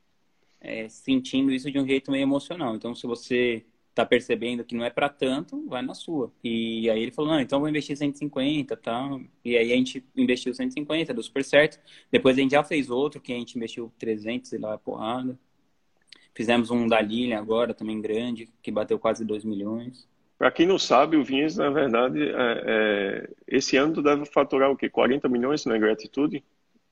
é, 0.60 0.90
sentindo 0.90 1.52
isso 1.52 1.72
de 1.72 1.80
um 1.80 1.88
jeito 1.88 2.12
meio 2.12 2.24
emocional. 2.24 2.76
Então, 2.76 2.94
se 2.94 3.08
você 3.08 3.66
tá 3.96 4.06
percebendo 4.06 4.64
que 4.66 4.76
não 4.76 4.84
é 4.84 4.90
para 4.90 5.10
tanto, 5.10 5.66
vai 5.68 5.82
na 5.82 5.94
sua. 5.94 6.32
E 6.44 6.90
aí 6.90 7.02
ele 7.02 7.12
falou, 7.12 7.32
não, 7.32 7.40
então 7.40 7.60
vou 7.60 7.70
investir 7.70 7.96
150 7.98 8.76
tal. 8.78 9.22
E 9.44 9.58
aí 9.58 9.72
a 9.72 9.76
gente 9.76 10.06
investiu 10.16 10.54
150, 10.54 11.14
deu 11.14 11.24
super 11.24 11.44
certo. 11.46 11.80
Depois 12.12 12.38
a 12.38 12.42
gente 12.42 12.52
já 12.52 12.64
fez 12.64 12.90
outro, 12.90 13.22
que 13.22 13.34
a 13.34 13.36
gente 13.38 13.56
investiu 13.58 13.92
300 13.98 14.52
e 14.54 14.58
lá 14.58 14.78
porrada. 14.78 15.40
Fizemos 16.36 16.70
um 16.72 16.88
da 16.88 17.02
Lilian 17.02 17.40
agora, 17.40 17.74
também 17.74 18.02
grande, 18.02 18.50
que 18.62 18.70
bateu 18.72 19.00
quase 19.00 19.26
2 19.26 19.46
milhões. 19.46 20.08
Para 20.38 20.52
quem 20.52 20.68
não 20.68 20.78
sabe, 20.78 21.18
o 21.18 21.24
Vinhas, 21.24 21.58
na 21.58 21.70
verdade, 21.70 22.22
é, 22.22 22.64
é, 22.68 23.30
esse 23.48 23.76
ano 23.76 23.96
tu 23.96 24.02
deve 24.04 24.26
faturar 24.26 24.70
o 24.70 24.78
quê? 24.78 24.88
40 24.90 25.28
milhões 25.28 25.66
na 25.66 25.78
Gratitude? 25.78 26.44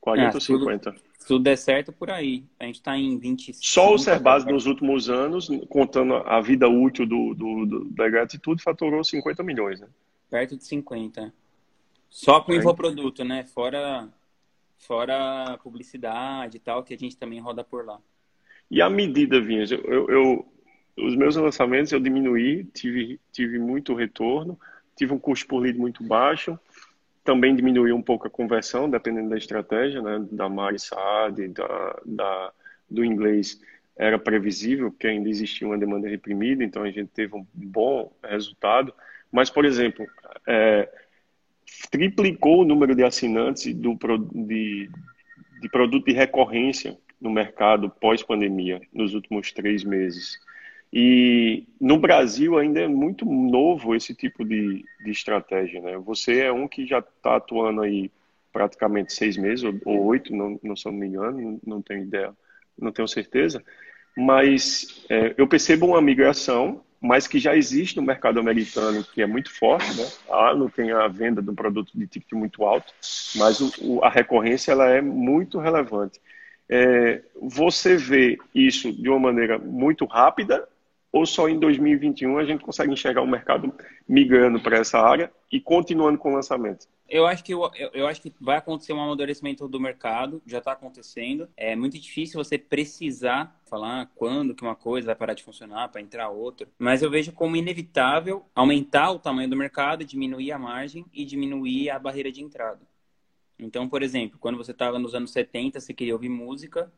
40 0.01 0.29
ah, 0.29 0.33
ou 0.33 0.41
50? 0.41 0.91
Tudo, 0.91 1.01
se 1.17 1.27
tudo 1.27 1.43
der 1.43 1.57
certo, 1.57 1.91
por 1.91 2.09
aí. 2.09 2.43
A 2.59 2.65
gente 2.65 2.75
está 2.75 2.97
em 2.97 3.17
25. 3.17 3.59
Só 3.61 3.93
o 3.93 3.99
Cerbasi 3.99 4.47
nos 4.47 4.65
últimos 4.65 5.09
anos, 5.09 5.47
contando 5.69 6.15
a 6.15 6.41
vida 6.41 6.67
útil 6.67 7.05
do, 7.05 7.33
do, 7.35 7.65
do, 7.65 7.85
da 7.85 8.09
Gratitude, 8.09 8.63
faturou 8.63 9.03
50 9.03 9.43
milhões, 9.43 9.79
né? 9.79 9.87
Perto 10.29 10.57
de 10.57 10.63
50. 10.63 11.33
Só 12.09 12.39
com 12.39 12.51
o 12.51 12.55
infoproduto, 12.55 13.23
né? 13.23 13.43
Fora, 13.43 14.07
fora 14.77 15.59
publicidade 15.61 16.57
e 16.57 16.59
tal, 16.59 16.83
que 16.83 16.93
a 16.93 16.97
gente 16.97 17.17
também 17.17 17.39
roda 17.39 17.63
por 17.63 17.85
lá. 17.85 17.99
E 18.69 18.81
a 18.81 18.89
medida, 18.89 19.39
Vinhas? 19.39 19.71
Eu, 19.71 19.83
eu, 19.85 20.09
eu, 20.09 20.45
os 20.97 21.15
meus 21.15 21.35
lançamentos 21.35 21.91
eu 21.91 21.99
diminuí, 21.99 22.63
tive, 22.73 23.19
tive 23.31 23.59
muito 23.59 23.93
retorno, 23.93 24.59
tive 24.95 25.13
um 25.13 25.19
custo 25.19 25.47
por 25.47 25.59
lead 25.59 25.77
muito 25.77 26.03
baixo, 26.03 26.57
também 27.23 27.55
diminuiu 27.55 27.95
um 27.95 28.01
pouco 28.01 28.27
a 28.27 28.29
conversão, 28.29 28.89
dependendo 28.89 29.29
da 29.29 29.37
estratégia, 29.37 30.01
né, 30.01 30.25
da 30.31 30.47
Mari 30.47 30.79
Saad, 30.79 31.47
da, 31.49 31.99
da, 32.05 32.53
do 32.89 33.03
inglês, 33.03 33.59
era 33.97 34.19
previsível, 34.19 34.91
que 34.91 35.07
ainda 35.07 35.29
existia 35.29 35.67
uma 35.67 35.77
demanda 35.77 36.07
reprimida, 36.07 36.63
então 36.63 36.83
a 36.83 36.91
gente 36.91 37.07
teve 37.07 37.35
um 37.35 37.45
bom 37.53 38.11
resultado. 38.23 38.93
Mas, 39.31 39.49
por 39.49 39.65
exemplo, 39.65 40.05
é, 40.47 40.89
triplicou 41.89 42.61
o 42.61 42.65
número 42.65 42.95
de 42.95 43.03
assinantes 43.03 43.73
do, 43.73 43.97
de, 44.33 44.89
de 45.61 45.69
produto 45.69 46.05
de 46.05 46.13
recorrência 46.13 46.97
no 47.19 47.29
mercado 47.29 47.89
pós-pandemia 47.89 48.81
nos 48.93 49.13
últimos 49.13 49.51
três 49.51 49.83
meses. 49.83 50.37
E 50.91 51.65
no 51.79 51.97
Brasil 51.97 52.57
ainda 52.57 52.79
é 52.79 52.87
muito 52.87 53.25
novo 53.25 53.95
esse 53.95 54.13
tipo 54.13 54.45
de, 54.45 54.83
de 55.03 55.11
estratégia, 55.11 55.81
né? 55.81 55.97
Você 55.97 56.39
é 56.39 56.51
um 56.51 56.67
que 56.67 56.85
já 56.85 56.99
está 56.99 57.35
atuando 57.35 57.81
aí 57.81 58.09
praticamente 58.53 59.11
seis 59.13 59.35
meses 59.35 59.65
ou, 59.65 59.73
ou 59.83 60.05
oito, 60.05 60.33
não, 60.33 60.57
não 60.63 60.75
se 60.75 60.89
me 60.89 61.07
engano, 61.07 61.41
não, 61.41 61.59
não 61.65 61.81
tenho 61.81 62.03
ideia, 62.03 62.33
não 62.79 62.91
tenho 62.91 63.07
certeza. 63.07 63.61
Mas 64.15 65.05
é, 65.09 65.35
eu 65.37 65.45
percebo 65.45 65.87
uma 65.87 66.01
migração, 66.01 66.81
mas 67.01 67.27
que 67.27 67.37
já 67.37 67.55
existe 67.55 67.97
no 67.97 68.01
mercado 68.01 68.39
americano, 68.39 69.03
que 69.03 69.21
é 69.21 69.27
muito 69.27 69.53
forte, 69.53 69.93
né? 69.97 70.07
Ah, 70.29 70.55
não 70.55 70.69
tem 70.69 70.91
a 70.91 71.07
venda 71.09 71.41
de 71.41 71.49
um 71.49 71.55
produto 71.55 71.91
de 71.93 72.07
ticket 72.07 72.31
muito 72.31 72.63
alto, 72.63 72.93
mas 73.35 73.59
o, 73.59 73.71
o, 73.81 74.03
a 74.03 74.09
recorrência 74.09 74.71
ela 74.71 74.87
é 74.87 75.01
muito 75.01 75.59
relevante. 75.59 76.21
É, 76.69 77.21
você 77.39 77.97
vê 77.97 78.39
isso 78.53 78.93
de 78.93 79.09
uma 79.09 79.19
maneira 79.19 79.59
muito 79.59 80.05
rápida 80.05 80.65
ou 81.15 81.25
só 81.25 81.47
em 81.47 81.57
2021 81.57 82.37
a 82.37 82.43
gente 82.43 82.61
consegue 82.61 82.91
enxergar 82.91 83.21
o 83.21 83.27
mercado 83.27 83.73
migrando 84.05 84.59
para 84.59 84.79
essa 84.79 84.99
área 84.99 85.31
e 85.49 85.61
continuando 85.61 86.17
com 86.17 86.29
o 86.29 86.35
lançamento? 86.35 86.89
Eu 87.07 87.25
acho 87.25 87.41
que 87.41 87.53
eu, 87.53 87.71
eu 87.93 88.05
acho 88.05 88.21
que 88.21 88.33
vai 88.41 88.57
acontecer 88.57 88.91
um 88.91 89.01
amadurecimento 89.01 89.65
do 89.65 89.79
mercado, 89.79 90.41
já 90.45 90.57
está 90.57 90.73
acontecendo. 90.73 91.47
É 91.55 91.73
muito 91.73 91.97
difícil 91.97 92.43
você 92.43 92.57
precisar 92.57 93.57
falar 93.65 94.11
quando 94.13 94.53
que 94.53 94.61
uma 94.61 94.75
coisa 94.75 95.05
vai 95.05 95.15
parar 95.15 95.33
de 95.33 95.43
funcionar 95.43 95.87
para 95.87 96.01
entrar 96.01 96.27
outra, 96.27 96.67
mas 96.77 97.01
eu 97.01 97.09
vejo 97.09 97.31
como 97.31 97.55
inevitável 97.55 98.45
aumentar 98.53 99.11
o 99.11 99.19
tamanho 99.19 99.49
do 99.49 99.55
mercado, 99.55 100.03
diminuir 100.03 100.51
a 100.51 100.59
margem 100.59 101.05
e 101.13 101.23
diminuir 101.23 101.91
a 101.91 101.97
barreira 101.97 102.29
de 102.29 102.43
entrada. 102.43 102.81
Então, 103.57 103.87
por 103.87 104.03
exemplo, 104.03 104.37
quando 104.37 104.57
você 104.57 104.71
estava 104.71 104.99
nos 104.99 105.15
anos 105.15 105.31
70, 105.31 105.79
você 105.79 105.93
queria 105.93 106.13
ouvir 106.13 106.27
música, 106.27 106.91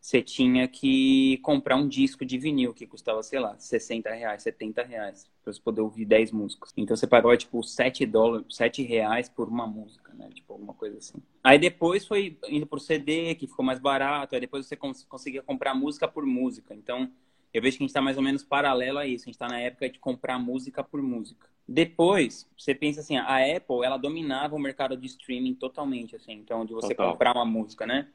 você 0.00 0.22
tinha 0.22 0.66
que 0.66 1.36
comprar 1.42 1.76
um 1.76 1.86
disco 1.86 2.24
de 2.24 2.38
vinil 2.38 2.72
que 2.72 2.86
custava, 2.86 3.22
sei 3.22 3.38
lá, 3.38 3.58
60 3.58 4.10
reais, 4.10 4.42
70 4.42 4.82
reais, 4.82 5.30
pra 5.44 5.52
você 5.52 5.60
poder 5.60 5.82
ouvir 5.82 6.06
10 6.06 6.32
músicas. 6.32 6.72
Então 6.74 6.96
você 6.96 7.06
pagava, 7.06 7.36
tipo, 7.36 7.62
7 7.62 8.06
dólares, 8.06 8.46
7 8.48 8.82
reais 8.82 9.28
por 9.28 9.48
uma 9.48 9.66
música, 9.66 10.12
né? 10.14 10.30
Tipo, 10.32 10.54
alguma 10.54 10.72
coisa 10.72 10.96
assim. 10.96 11.18
Aí 11.44 11.58
depois 11.58 12.06
foi 12.06 12.38
indo 12.48 12.66
pro 12.66 12.80
CD, 12.80 13.34
que 13.34 13.46
ficou 13.46 13.64
mais 13.64 13.78
barato, 13.78 14.34
aí 14.34 14.40
depois 14.40 14.66
você 14.66 14.74
cons 14.74 15.04
conseguia 15.04 15.42
comprar 15.42 15.74
música 15.74 16.08
por 16.08 16.24
música. 16.24 16.74
Então, 16.74 17.10
eu 17.52 17.60
vejo 17.60 17.76
que 17.76 17.82
a 17.82 17.86
gente 17.86 17.94
tá 17.94 18.00
mais 18.00 18.16
ou 18.16 18.22
menos 18.22 18.42
paralelo 18.42 18.98
a 18.98 19.06
isso. 19.06 19.24
A 19.24 19.26
gente 19.26 19.38
tá 19.38 19.48
na 19.48 19.60
época 19.60 19.90
de 19.90 19.98
comprar 19.98 20.38
música 20.38 20.82
por 20.82 21.02
música. 21.02 21.46
Depois, 21.68 22.48
você 22.56 22.74
pensa 22.74 23.00
assim, 23.00 23.16
a 23.16 23.56
Apple, 23.56 23.84
ela 23.84 23.98
dominava 23.98 24.56
o 24.56 24.58
mercado 24.58 24.96
de 24.96 25.06
streaming 25.06 25.54
totalmente, 25.54 26.16
assim. 26.16 26.32
Então, 26.32 26.64
de 26.64 26.72
você 26.72 26.94
Total. 26.94 27.12
comprar 27.12 27.36
uma 27.36 27.44
música, 27.44 27.86
né? 27.86 28.08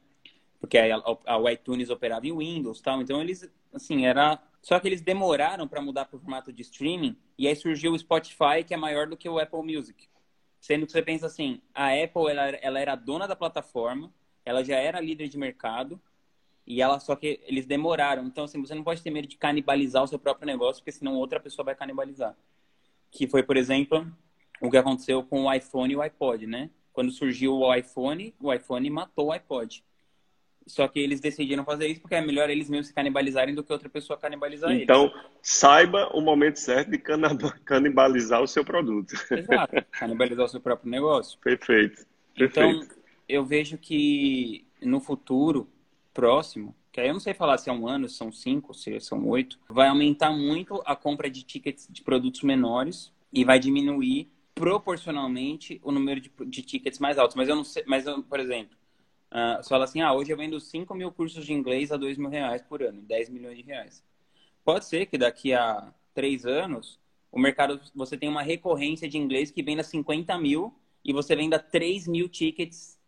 Porque 0.60 0.78
a, 0.78 0.96
a, 1.26 1.52
iTunes 1.52 1.90
operava 1.90 2.26
em 2.26 2.36
Windows 2.36 2.80
tal. 2.80 3.00
Então 3.02 3.20
eles, 3.20 3.48
assim, 3.72 4.06
era. 4.06 4.40
Só 4.62 4.80
que 4.80 4.88
eles 4.88 5.00
demoraram 5.00 5.68
para 5.68 5.80
mudar 5.80 6.06
para 6.06 6.16
o 6.16 6.20
formato 6.20 6.52
de 6.52 6.62
streaming 6.62 7.16
e 7.38 7.46
aí 7.46 7.54
surgiu 7.54 7.92
o 7.92 7.98
Spotify, 7.98 8.64
que 8.66 8.74
é 8.74 8.76
maior 8.76 9.06
do 9.06 9.16
que 9.16 9.28
o 9.28 9.38
Apple 9.38 9.62
Music. 9.62 10.08
Sendo 10.60 10.86
que 10.86 10.92
você 10.92 11.02
pensa 11.02 11.26
assim, 11.26 11.60
a 11.72 11.92
Apple 11.92 12.28
ela, 12.28 12.48
ela 12.48 12.80
era 12.80 12.96
dona 12.96 13.28
da 13.28 13.36
plataforma, 13.36 14.12
ela 14.44 14.64
já 14.64 14.76
era 14.76 15.00
líder 15.00 15.28
de 15.28 15.38
mercado 15.38 16.00
e 16.66 16.82
ela 16.82 16.98
só 16.98 17.14
que 17.14 17.40
eles 17.44 17.64
demoraram. 17.64 18.26
Então 18.26 18.44
assim, 18.44 18.60
você 18.60 18.74
não 18.74 18.82
pode 18.82 19.02
ter 19.02 19.10
medo 19.10 19.28
de 19.28 19.36
canibalizar 19.36 20.02
o 20.02 20.08
seu 20.08 20.18
próprio 20.18 20.46
negócio, 20.46 20.82
porque 20.82 20.90
senão 20.90 21.14
outra 21.14 21.38
pessoa 21.38 21.64
vai 21.64 21.76
canibalizar. 21.76 22.36
Que 23.12 23.28
foi, 23.28 23.44
por 23.44 23.56
exemplo, 23.56 24.04
o 24.60 24.68
que 24.68 24.76
aconteceu 24.76 25.22
com 25.22 25.44
o 25.44 25.52
iPhone 25.52 25.92
e 25.92 25.96
o 25.96 26.02
iPod, 26.02 26.46
né? 26.46 26.70
Quando 26.92 27.12
surgiu 27.12 27.54
o 27.54 27.74
iPhone, 27.74 28.34
o 28.40 28.52
iPhone 28.52 28.90
matou 28.90 29.26
o 29.26 29.32
iPod. 29.32 29.84
Só 30.66 30.88
que 30.88 30.98
eles 30.98 31.20
decidiram 31.20 31.64
fazer 31.64 31.86
isso 31.86 32.00
porque 32.00 32.16
é 32.16 32.20
melhor 32.20 32.50
eles 32.50 32.68
mesmos 32.68 32.88
se 32.88 32.94
canibalizarem 32.94 33.54
do 33.54 33.62
que 33.62 33.72
outra 33.72 33.88
pessoa 33.88 34.18
canibalizar 34.18 34.72
então, 34.72 35.04
eles. 35.04 35.14
Então, 35.14 35.30
saiba 35.40 36.10
o 36.12 36.20
momento 36.20 36.58
certo 36.58 36.90
de 36.90 36.98
canibalizar 37.64 38.42
o 38.42 38.48
seu 38.48 38.64
produto. 38.64 39.14
Exato, 39.30 39.76
canibalizar 39.92 40.44
o 40.44 40.48
seu 40.48 40.60
próprio 40.60 40.90
negócio. 40.90 41.38
Perfeito. 41.38 42.04
Perfeito. 42.34 42.84
Então, 42.84 42.96
eu 43.28 43.44
vejo 43.44 43.78
que 43.78 44.66
no 44.82 45.00
futuro 45.00 45.68
próximo, 46.12 46.74
que 46.90 47.00
aí 47.00 47.08
eu 47.08 47.12
não 47.12 47.20
sei 47.20 47.32
falar 47.32 47.58
se 47.58 47.70
é 47.70 47.72
um 47.72 47.86
ano, 47.86 48.08
se 48.08 48.16
são 48.16 48.32
cinco, 48.32 48.74
se 48.74 48.98
são 49.00 49.26
oito, 49.28 49.58
vai 49.68 49.88
aumentar 49.88 50.32
muito 50.32 50.82
a 50.84 50.96
compra 50.96 51.30
de 51.30 51.42
tickets 51.42 51.86
de 51.88 52.02
produtos 52.02 52.42
menores 52.42 53.12
e 53.32 53.44
vai 53.44 53.58
diminuir 53.58 54.30
proporcionalmente 54.54 55.78
o 55.84 55.92
número 55.92 56.20
de, 56.20 56.32
de 56.46 56.62
tickets 56.62 56.98
mais 56.98 57.18
altos. 57.18 57.36
Mas 57.36 57.48
eu 57.48 57.54
não 57.54 57.64
sei, 57.64 57.84
mas 57.86 58.06
eu, 58.06 58.22
por 58.22 58.40
exemplo, 58.40 58.76
Uh, 59.30 59.62
você 59.62 59.68
fala 59.68 59.84
assim, 59.84 60.00
ah, 60.00 60.12
hoje 60.12 60.32
eu 60.32 60.36
vendo 60.36 60.60
5 60.60 60.94
mil 60.94 61.10
cursos 61.10 61.44
de 61.44 61.52
inglês 61.52 61.90
a 61.90 61.96
2 61.96 62.16
mil 62.16 62.28
reais 62.28 62.62
por 62.62 62.82
ano, 62.82 63.02
10 63.02 63.28
milhões 63.28 63.56
de 63.56 63.62
reais. 63.64 64.04
Pode 64.64 64.84
ser 64.84 65.06
que 65.06 65.18
daqui 65.18 65.52
a 65.52 65.92
3 66.14 66.46
anos, 66.46 66.98
o 67.30 67.38
mercado, 67.38 67.80
você 67.94 68.16
tem 68.16 68.28
uma 68.28 68.42
recorrência 68.42 69.08
de 69.08 69.18
inglês 69.18 69.50
que 69.50 69.62
venda 69.62 69.82
50 69.82 70.38
mil 70.38 70.74
e 71.04 71.12
você 71.12 71.36
venda 71.36 71.58
3 71.58 72.06
mil 72.06 72.28
tickets 72.28 72.98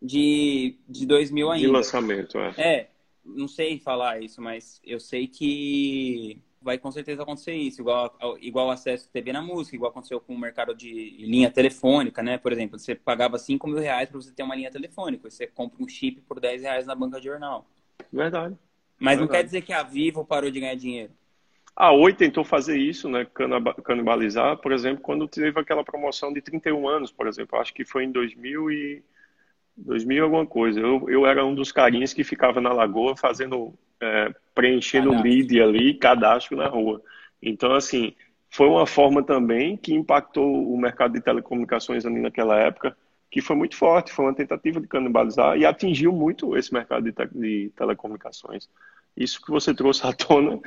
de, 0.00 0.78
de 0.88 1.06
2 1.06 1.30
mil 1.30 1.50
ainda. 1.50 1.66
De 1.66 1.72
lançamento, 1.72 2.38
é. 2.38 2.54
É, 2.56 2.90
não 3.24 3.48
sei 3.48 3.78
falar 3.78 4.22
isso, 4.22 4.40
mas 4.40 4.80
eu 4.84 4.98
sei 4.98 5.26
que 5.26 6.42
vai 6.60 6.78
com 6.78 6.90
certeza 6.90 7.22
acontecer 7.22 7.54
isso, 7.54 7.80
igual, 7.80 8.16
igual 8.40 8.70
acesso 8.70 9.08
TV 9.10 9.32
na 9.32 9.40
música, 9.40 9.76
igual 9.76 9.90
aconteceu 9.90 10.20
com 10.20 10.34
o 10.34 10.38
mercado 10.38 10.74
de 10.74 11.16
linha 11.18 11.50
telefônica, 11.50 12.22
né? 12.22 12.38
Por 12.38 12.52
exemplo, 12.52 12.78
você 12.78 12.94
pagava 12.94 13.38
5 13.38 13.66
mil 13.66 13.78
reais 13.78 14.08
para 14.08 14.20
você 14.20 14.32
ter 14.32 14.42
uma 14.42 14.56
linha 14.56 14.70
telefônica, 14.70 15.30
você 15.30 15.46
compra 15.46 15.82
um 15.82 15.88
chip 15.88 16.20
por 16.22 16.40
10 16.40 16.62
reais 16.62 16.86
na 16.86 16.94
banca 16.94 17.20
de 17.20 17.26
jornal. 17.26 17.66
Verdade. 18.12 18.56
Mas 18.98 19.18
Verdade. 19.18 19.20
não 19.20 19.28
quer 19.28 19.44
dizer 19.44 19.62
que 19.62 19.72
a 19.72 19.82
Vivo 19.82 20.24
parou 20.24 20.50
de 20.50 20.60
ganhar 20.60 20.74
dinheiro. 20.74 21.12
A 21.76 21.92
Oi 21.92 22.12
tentou 22.12 22.42
fazer 22.42 22.76
isso, 22.76 23.08
né? 23.08 23.24
Canibalizar, 23.84 24.56
por 24.56 24.72
exemplo, 24.72 25.00
quando 25.00 25.28
teve 25.28 25.60
aquela 25.60 25.84
promoção 25.84 26.32
de 26.32 26.42
31 26.42 26.88
anos, 26.88 27.12
por 27.12 27.28
exemplo. 27.28 27.56
Acho 27.56 27.72
que 27.72 27.84
foi 27.84 28.02
em 28.02 28.10
2000 28.10 28.70
e 28.72 29.04
2000 29.78 30.24
alguma 30.24 30.46
coisa. 30.46 30.80
Eu, 30.80 31.08
eu 31.08 31.26
era 31.26 31.44
um 31.44 31.54
dos 31.54 31.72
carinhas 31.72 32.12
que 32.12 32.24
ficava 32.24 32.60
na 32.60 32.72
lagoa 32.72 33.16
fazendo, 33.16 33.74
é, 34.00 34.34
preenchendo 34.54 35.10
o 35.10 35.22
lead 35.22 35.60
ali, 35.60 35.94
cadastro 35.94 36.56
na 36.56 36.66
rua. 36.66 37.00
Então, 37.40 37.74
assim, 37.74 38.14
foi 38.50 38.66
uma 38.66 38.86
forma 38.86 39.22
também 39.22 39.76
que 39.76 39.94
impactou 39.94 40.72
o 40.72 40.76
mercado 40.78 41.12
de 41.12 41.20
telecomunicações 41.20 42.04
ali 42.04 42.20
naquela 42.20 42.58
época, 42.58 42.96
que 43.30 43.40
foi 43.40 43.54
muito 43.54 43.76
forte, 43.76 44.12
foi 44.12 44.24
uma 44.24 44.34
tentativa 44.34 44.80
de 44.80 44.88
canibalizar 44.88 45.56
e 45.56 45.66
atingiu 45.66 46.12
muito 46.12 46.56
esse 46.56 46.72
mercado 46.72 47.04
de, 47.04 47.12
te 47.12 47.28
de 47.32 47.72
telecomunicações. 47.76 48.68
Isso 49.16 49.40
que 49.44 49.50
você 49.50 49.74
trouxe 49.74 50.06
à 50.06 50.12
tona 50.14 50.58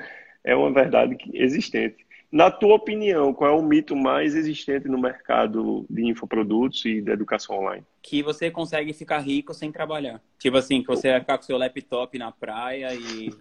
é 0.43 0.55
uma 0.55 0.71
verdade 0.71 1.17
existente. 1.33 2.05
Na 2.31 2.49
tua 2.49 2.75
opinião, 2.75 3.33
qual 3.33 3.51
é 3.51 3.53
o 3.53 3.61
mito 3.61 3.95
mais 3.95 4.35
existente 4.35 4.87
no 4.87 4.97
mercado 4.97 5.85
de 5.89 6.05
infoprodutos 6.05 6.85
e 6.85 7.01
da 7.01 7.11
educação 7.11 7.59
online? 7.59 7.83
Que 8.01 8.23
você 8.23 8.49
consegue 8.49 8.93
ficar 8.93 9.19
rico 9.19 9.53
sem 9.53 9.71
trabalhar. 9.71 10.21
Tipo 10.39 10.57
assim, 10.57 10.81
que 10.81 10.87
você 10.87 11.11
vai 11.11 11.19
ficar 11.19 11.37
com 11.37 11.43
seu 11.43 11.57
laptop 11.57 12.17
na 12.17 12.31
praia 12.31 12.93
e 12.95 13.31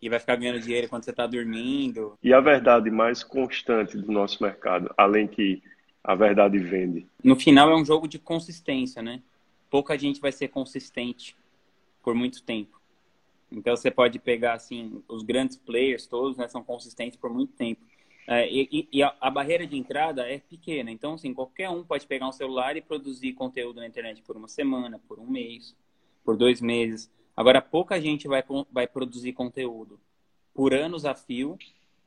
e 0.00 0.08
vai 0.08 0.18
ficar 0.18 0.36
ganhando 0.36 0.60
dinheiro 0.60 0.88
quando 0.88 1.04
você 1.04 1.10
está 1.10 1.26
dormindo. 1.26 2.18
E 2.22 2.32
a 2.32 2.40
verdade 2.40 2.90
mais 2.90 3.24
constante 3.24 3.96
do 3.96 4.12
nosso 4.12 4.42
mercado, 4.42 4.92
além 4.96 5.26
que 5.26 5.62
a 6.04 6.14
verdade 6.14 6.58
vende? 6.58 7.06
No 7.22 7.34
final 7.34 7.70
é 7.70 7.76
um 7.76 7.84
jogo 7.84 8.06
de 8.06 8.18
consistência, 8.18 9.02
né? 9.02 9.22
Pouca 9.70 9.98
gente 9.98 10.20
vai 10.20 10.30
ser 10.30 10.48
consistente 10.48 11.36
por 12.02 12.14
muito 12.14 12.42
tempo. 12.42 12.80
Então 13.50 13.76
você 13.76 13.90
pode 13.90 14.18
pegar 14.18 14.54
assim 14.54 15.02
os 15.08 15.22
grandes 15.22 15.56
players 15.56 16.06
todos, 16.06 16.36
né, 16.36 16.46
são 16.48 16.62
consistentes 16.62 17.18
por 17.18 17.32
muito 17.32 17.52
tempo. 17.54 17.80
É, 18.26 18.50
e, 18.50 18.88
e 18.92 19.02
a, 19.02 19.14
a, 19.20 19.30
barreira 19.30 19.66
de 19.66 19.76
entrada 19.76 20.28
é 20.28 20.38
pequena. 20.38 20.90
Então, 20.90 21.14
assim, 21.14 21.32
qualquer 21.32 21.70
um 21.70 21.84
pode 21.84 22.06
pegar 22.06 22.28
um 22.28 22.32
celular 22.32 22.76
e 22.76 22.82
produzir 22.82 23.34
conteúdo 23.34 23.80
na 23.80 23.86
internet 23.86 24.20
por 24.22 24.36
uma 24.36 24.48
semana, 24.48 25.00
por 25.06 25.20
um 25.20 25.26
mês, 25.26 25.76
por 26.24 26.36
dois 26.36 26.60
meses. 26.60 27.10
Agora, 27.36 27.62
pouca 27.62 28.00
gente 28.00 28.26
vai, 28.26 28.42
vai 28.70 28.86
produzir 28.86 29.32
conteúdo 29.32 30.00
por 30.52 30.74
anos 30.74 31.04
a 31.04 31.14
fio, 31.14 31.56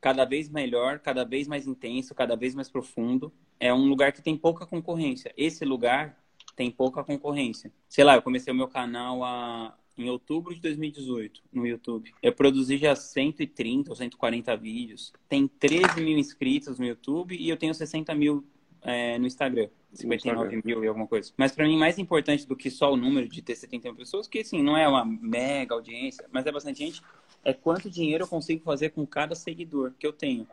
cada 0.00 0.24
vez 0.24 0.48
melhor, 0.48 0.98
cada 0.98 1.24
vez 1.24 1.48
mais 1.48 1.66
intenso, 1.66 2.14
cada 2.14 2.36
vez 2.36 2.54
mais 2.54 2.68
profundo. 2.68 3.32
É 3.58 3.72
um 3.72 3.86
lugar 3.86 4.12
que 4.12 4.20
tem 4.20 4.36
pouca 4.36 4.66
concorrência. 4.66 5.32
Esse 5.36 5.64
lugar 5.64 6.18
tem 6.56 6.70
pouca 6.70 7.02
concorrência. 7.02 7.72
Sei 7.88 8.04
lá, 8.04 8.16
eu 8.16 8.22
comecei 8.22 8.52
o 8.52 8.56
meu 8.56 8.68
canal 8.68 9.24
a, 9.24 9.74
em 10.00 10.10
outubro 10.10 10.54
de 10.54 10.60
2018 10.60 11.42
no 11.52 11.66
YouTube. 11.66 12.12
Eu 12.22 12.32
produzi 12.32 12.76
já 12.76 12.94
130 12.94 13.90
ou 13.90 13.96
140 13.96 14.56
vídeos. 14.56 15.12
Tem 15.28 15.46
13 15.46 16.00
mil 16.00 16.18
inscritos 16.18 16.78
no 16.78 16.86
YouTube 16.86 17.36
e 17.36 17.48
eu 17.48 17.56
tenho 17.56 17.74
60 17.74 18.14
mil 18.14 18.44
é, 18.82 19.18
no 19.18 19.26
Instagram. 19.26 19.68
59 19.92 20.62
mil 20.64 20.84
e 20.84 20.86
alguma 20.86 21.06
coisa. 21.06 21.32
Mas 21.36 21.52
para 21.52 21.66
mim, 21.66 21.76
mais 21.76 21.98
importante 21.98 22.46
do 22.46 22.56
que 22.56 22.70
só 22.70 22.92
o 22.92 22.96
número 22.96 23.28
de 23.28 23.42
ter 23.42 23.56
71 23.56 23.94
pessoas, 23.94 24.28
que 24.28 24.38
assim, 24.38 24.62
não 24.62 24.76
é 24.76 24.86
uma 24.86 25.04
mega 25.04 25.74
audiência, 25.74 26.24
mas 26.30 26.46
é 26.46 26.52
bastante 26.52 26.78
gente, 26.78 27.02
é 27.44 27.52
quanto 27.52 27.90
dinheiro 27.90 28.24
eu 28.24 28.28
consigo 28.28 28.62
fazer 28.62 28.90
com 28.90 29.06
cada 29.06 29.34
seguidor 29.34 29.92
que 29.98 30.06
eu 30.06 30.12
tenho. 30.12 30.46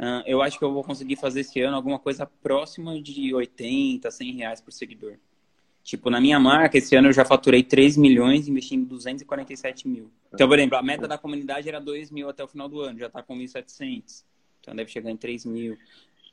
Uh, 0.00 0.24
eu 0.24 0.40
acho 0.40 0.58
que 0.58 0.64
eu 0.64 0.72
vou 0.72 0.82
conseguir 0.82 1.16
fazer 1.16 1.40
esse 1.40 1.60
ano 1.60 1.76
alguma 1.76 1.98
coisa 1.98 2.24
próxima 2.24 3.00
de 3.02 3.34
80, 3.34 4.10
100 4.10 4.32
reais 4.32 4.60
por 4.60 4.72
seguidor. 4.72 5.18
Tipo, 5.82 6.10
na 6.10 6.20
minha 6.20 6.38
marca, 6.38 6.78
esse 6.78 6.94
ano 6.94 7.08
eu 7.08 7.12
já 7.12 7.24
faturei 7.24 7.62
3 7.62 7.96
milhões 7.96 8.46
investindo 8.48 8.86
247 8.86 9.88
mil. 9.88 10.10
Então, 10.32 10.46
por 10.46 10.58
exemplo, 10.58 10.76
a 10.76 10.82
meta 10.82 11.08
da 11.08 11.18
comunidade 11.18 11.68
era 11.68 11.80
2 11.80 12.10
mil 12.10 12.28
até 12.28 12.44
o 12.44 12.48
final 12.48 12.68
do 12.68 12.80
ano, 12.80 12.98
já 12.98 13.06
está 13.06 13.22
com 13.22 13.36
1.700. 13.36 14.24
Então, 14.60 14.74
deve 14.74 14.90
chegar 14.90 15.10
em 15.10 15.16
3 15.16 15.46
mil. 15.46 15.78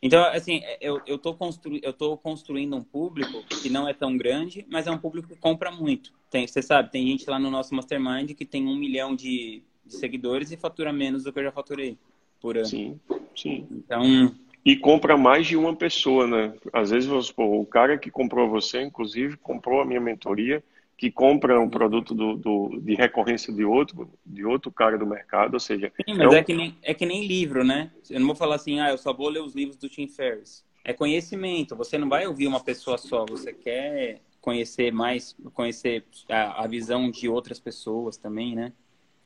Então, 0.02 0.24
assim, 0.26 0.62
eu, 0.80 1.02
eu, 1.08 1.18
tô 1.18 1.34
constru... 1.34 1.80
eu 1.82 1.94
tô 1.94 2.18
construindo 2.18 2.76
um 2.76 2.84
público 2.84 3.44
que 3.62 3.70
não 3.70 3.88
é 3.88 3.94
tão 3.94 4.16
grande, 4.16 4.66
mas 4.70 4.86
é 4.86 4.92
um 4.92 4.98
público 4.98 5.30
que 5.30 5.36
compra 5.36 5.72
muito. 5.72 6.14
Tem, 6.30 6.46
você 6.46 6.62
sabe, 6.62 6.92
tem 6.92 7.08
gente 7.08 7.28
lá 7.30 7.40
no 7.40 7.50
nosso 7.50 7.74
Mastermind 7.74 8.34
que 8.34 8.46
tem 8.46 8.68
um 8.68 8.76
milhão 8.76 9.16
de, 9.16 9.64
de 9.86 9.96
seguidores 9.96 10.52
e 10.52 10.58
fatura 10.58 10.94
menos 10.94 11.24
do 11.24 11.34
que 11.34 11.40
eu 11.40 11.44
já 11.44 11.52
faturei 11.52 11.98
por 12.40 12.58
ano. 12.58 12.68
Sim, 12.68 13.00
sim. 13.36 13.68
Então, 13.72 14.36
e 14.68 14.76
compra 14.76 15.16
mais 15.16 15.48
de 15.48 15.56
uma 15.56 15.74
pessoa, 15.74 16.28
né? 16.28 16.54
Às 16.74 16.90
vezes, 16.90 17.32
pô, 17.32 17.62
o 17.62 17.66
cara 17.66 17.98
que 17.98 18.12
comprou 18.12 18.50
você, 18.50 18.82
inclusive, 18.82 19.38
comprou 19.38 19.80
a 19.80 19.86
minha 19.86 20.02
mentoria, 20.02 20.62
que 20.98 21.10
compra 21.10 21.58
um 21.58 21.70
produto 21.70 22.14
do, 22.14 22.36
do, 22.36 22.78
de 22.82 22.94
recorrência 22.94 23.54
de 23.54 23.64
outro, 23.64 24.12
de 24.26 24.44
outro 24.44 24.70
cara 24.70 24.98
do 24.98 25.08
mercado, 25.08 25.54
ou 25.54 25.60
seja... 25.62 25.90
Sim, 25.96 26.18
mas 26.18 26.20
é, 26.20 26.28
um... 26.28 26.34
é, 26.34 26.44
que 26.44 26.54
nem, 26.54 26.78
é 26.84 26.94
que 26.94 27.06
nem 27.06 27.26
livro, 27.26 27.64
né? 27.64 27.90
Eu 28.10 28.20
não 28.20 28.28
vou 28.28 28.36
falar 28.36 28.56
assim, 28.56 28.82
ah, 28.82 28.90
eu 28.90 28.98
só 28.98 29.14
vou 29.14 29.30
ler 29.30 29.42
os 29.42 29.56
livros 29.56 29.78
do 29.78 29.88
Tim 29.88 30.06
Ferriss. 30.06 30.66
É 30.84 30.92
conhecimento, 30.92 31.74
você 31.74 31.98
não 31.98 32.10
vai 32.10 32.28
ouvir 32.28 32.48
uma 32.48 32.60
pessoa 32.60 32.98
só, 32.98 33.26
você 33.26 33.54
quer 33.54 34.20
conhecer 34.42 34.92
mais, 34.92 35.34
conhecer 35.54 36.04
a, 36.28 36.66
a 36.66 36.68
visão 36.68 37.10
de 37.10 37.30
outras 37.30 37.58
pessoas 37.58 38.18
também, 38.18 38.54
né? 38.54 38.74